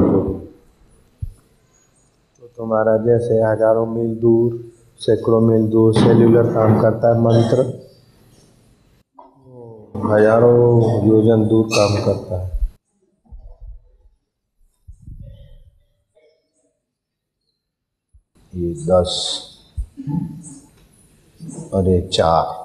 तो 2.41 2.47
तुम्हारा 2.47 2.97
जैसे 3.05 3.41
हज़ारों 3.41 3.85
मील 3.85 4.15
दूर 4.19 4.53
सैकड़ों 5.01 5.39
मील 5.41 5.67
दूर 5.69 5.93
सेल्यूलर 5.93 6.53
काम 6.53 6.79
करता 6.81 7.13
है 7.13 7.21
मंत्र 7.21 7.63
हज़ारों 10.05 11.07
योजन 11.07 11.47
दूर 11.49 11.65
काम 11.67 11.95
करता 12.05 12.41
है। 12.41 12.51
ये 18.53 18.73
दस 18.85 19.13
और 21.73 21.89
ये 21.89 22.01
चार। 22.07 22.62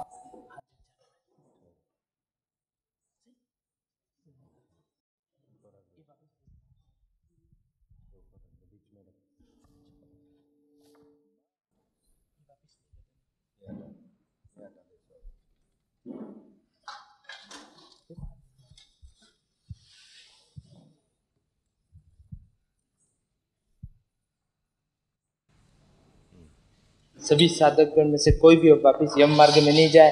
सभी 27.29 27.47
साधकगण 27.47 28.07
में 28.09 28.17
से 28.17 28.31
कोई 28.31 28.55
भी 28.55 28.71
वापिस 28.83 29.17
यम 29.19 29.35
मार्ग 29.35 29.63
में 29.63 29.71
नहीं 29.71 29.89
जाए 29.89 30.11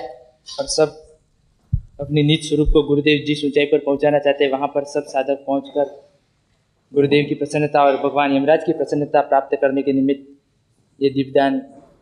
और 0.60 0.66
सब 0.68 0.96
अपने 2.00 2.24
निज 2.24 2.48
स्वरूप 2.50 2.68
को 2.74 2.82
गुरुदेव 2.84 3.24
जिस 3.28 3.44
ऊंचाई 3.46 3.66
पर 3.66 3.78
पहुंचाना 3.78 4.20
चाहते 4.20 4.44
हैं, 4.44 4.52
वहाँ 4.52 4.68
पर 4.68 4.84
सब 4.84 5.04
साधक 5.08 5.44
पहुंचकर 5.48 5.86
गुरुदेव 6.92 7.26
की 7.30 7.36
प्रसन्नता 7.36 7.84
और 7.84 7.96
भगवान 7.98 8.36
यमराज 8.36 8.64
की 8.64 8.74
प्रसन्नता 8.74 9.22
प्राप्त 9.22 9.58
करने 9.62 9.82
के 9.82 9.94
निमित्त 9.94 10.28
ये 11.02 11.10
दीपदान 11.10 11.62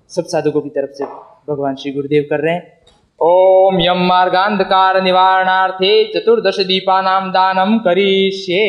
सब 0.10 0.26
साधकों 0.26 0.62
की 0.62 0.70
तरफ़ 0.70 0.92
से 0.92 1.06
भगवान 1.50 1.76
श्री 1.76 1.92
गुरुदेव 1.92 2.28
कर 2.30 2.40
रहे 2.40 2.54
हैं। 2.54 2.74
ओम 3.20 3.80
यम 3.82 4.06
मार्गांधकार 4.08 5.02
निवारणार्थे 5.04 5.94
चतुर्दश 6.14 6.60
दीपानाम 6.60 7.32
दानम 7.32 7.78
करिष्ये। 7.78 8.64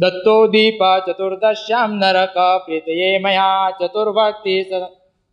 दत्तो 0.00 0.46
दीप 0.46 0.78
चतुर्दश्यां 1.08 1.88
नरक 1.88 2.34
प्रीतये 2.36 3.18
मया 3.18 3.70
चतुर्वर्ती 3.70 4.64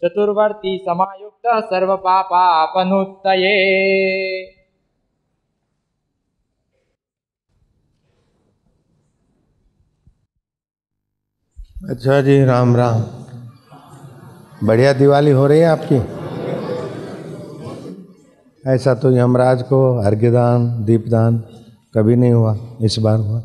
चतुर्वर्ती 0.04 0.78
समायुक्त 0.78 1.66
सर्वपापापनुत्तये। 1.66 3.56
अच्छा 11.90 12.22
जी, 12.22 12.46
राम 12.46 12.76
राम। 12.76 13.02
बढ़िया 14.68 14.94
दिवाली 14.94 15.32
हो 15.32 15.48
रही 15.48 15.60
है 15.60 15.66
आपकी? 15.66 15.96
ऐसा 18.70 18.94
तो 18.94 19.12
यमराज 19.12 19.64
को 19.64 19.98
अर्घ्यदान, 19.98 20.86
दीपदान 20.86 21.38
कभी 21.98 22.16
नहीं 22.16 22.32
हुआ, 22.32 22.56
इस 22.82 23.00
बार 23.00 23.18
हुआ। 23.18 23.44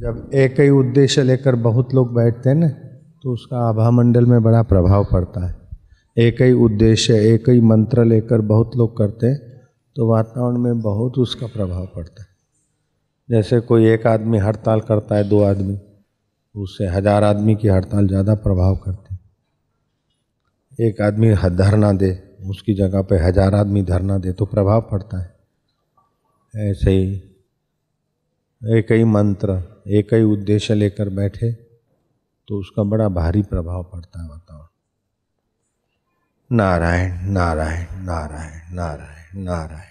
जब 0.00 0.30
एक 0.34 0.60
ही 0.60 0.68
उद्देश्य 0.70 1.22
लेकर 1.22 1.54
बहुत 1.64 1.92
लोग 1.94 2.12
बैठते 2.14 2.48
हैं 2.48 2.56
ना 2.56 2.68
तो 3.22 3.32
उसका 3.32 3.58
आभा 3.60 3.90
मंडल 3.90 4.26
में 4.26 4.42
बड़ा 4.42 4.62
प्रभाव 4.62 5.04
पड़ता 5.04 5.46
है। 5.46 5.54
एक 6.16 6.40
ही 6.42 6.52
उद्देश्य 6.64 7.14
एक 7.24 7.48
ही 7.48 7.60
मंत्र 7.62 8.04
लेकर 8.04 8.40
बहुत 8.52 8.76
लोग 8.76 8.96
करते 8.96 9.26
हैं 9.26 9.38
तो 9.96 10.06
वातावरण 10.08 10.58
में 10.58 10.80
बहुत 10.80 11.18
उसका 11.18 11.46
प्रभाव 11.46 11.86
पड़ता 11.96 12.22
है। 12.22 12.28
जैसे 13.28 13.60
कोई 13.62 13.86
एक 13.86 14.06
आदमी 14.06 14.38
हड़ताल 14.38 14.80
करता 14.80 15.16
है, 15.16 15.24
दो 15.24 15.42
आदमी, 15.42 15.76
उससे 16.54 16.86
हज़ार 16.88 17.24
आदमी 17.24 17.54
की 17.56 17.68
हड़ताल 17.68 18.06
ज़्यादा 18.08 18.34
प्रभाव 18.36 18.76
करती 18.76 19.14
है। 19.14 20.88
एक 20.88 21.00
आदमी 21.00 21.34
धरना 21.34 21.92
दे, 21.94 22.10
उसकी 22.46 22.74
जगह 22.74 23.02
पे 23.02 23.18
हज़ार 23.18 23.54
आदमी 23.54 23.82
धरना 23.84 24.18
दे 24.18 24.32
तो 24.32 24.44
प्रभाव 24.46 24.80
पड़ता 24.90 25.20
है। 25.20 26.70
ऐसे 26.70 26.90
ही 26.90 27.12
एक 28.62 28.92
ही 28.92 29.04
मंत्र 29.06 29.62
एक 29.86 30.14
ही 30.14 30.22
उद्देश्य 30.22 30.74
लेकर 30.74 31.08
बैठे 31.08 31.52
तो 32.48 32.60
उसका 32.60 32.82
बड़ा 32.82 33.08
भारी 33.08 33.42
प्रभाव 33.42 33.82
पड़ता 33.82 34.22
है 34.22 34.28
वातावरण 34.28 34.66
नारायण 36.56 37.30
नारायण 37.30 37.86
नारायण 38.04 38.74
नारायण 38.74 39.42
नारायण। 39.44 39.89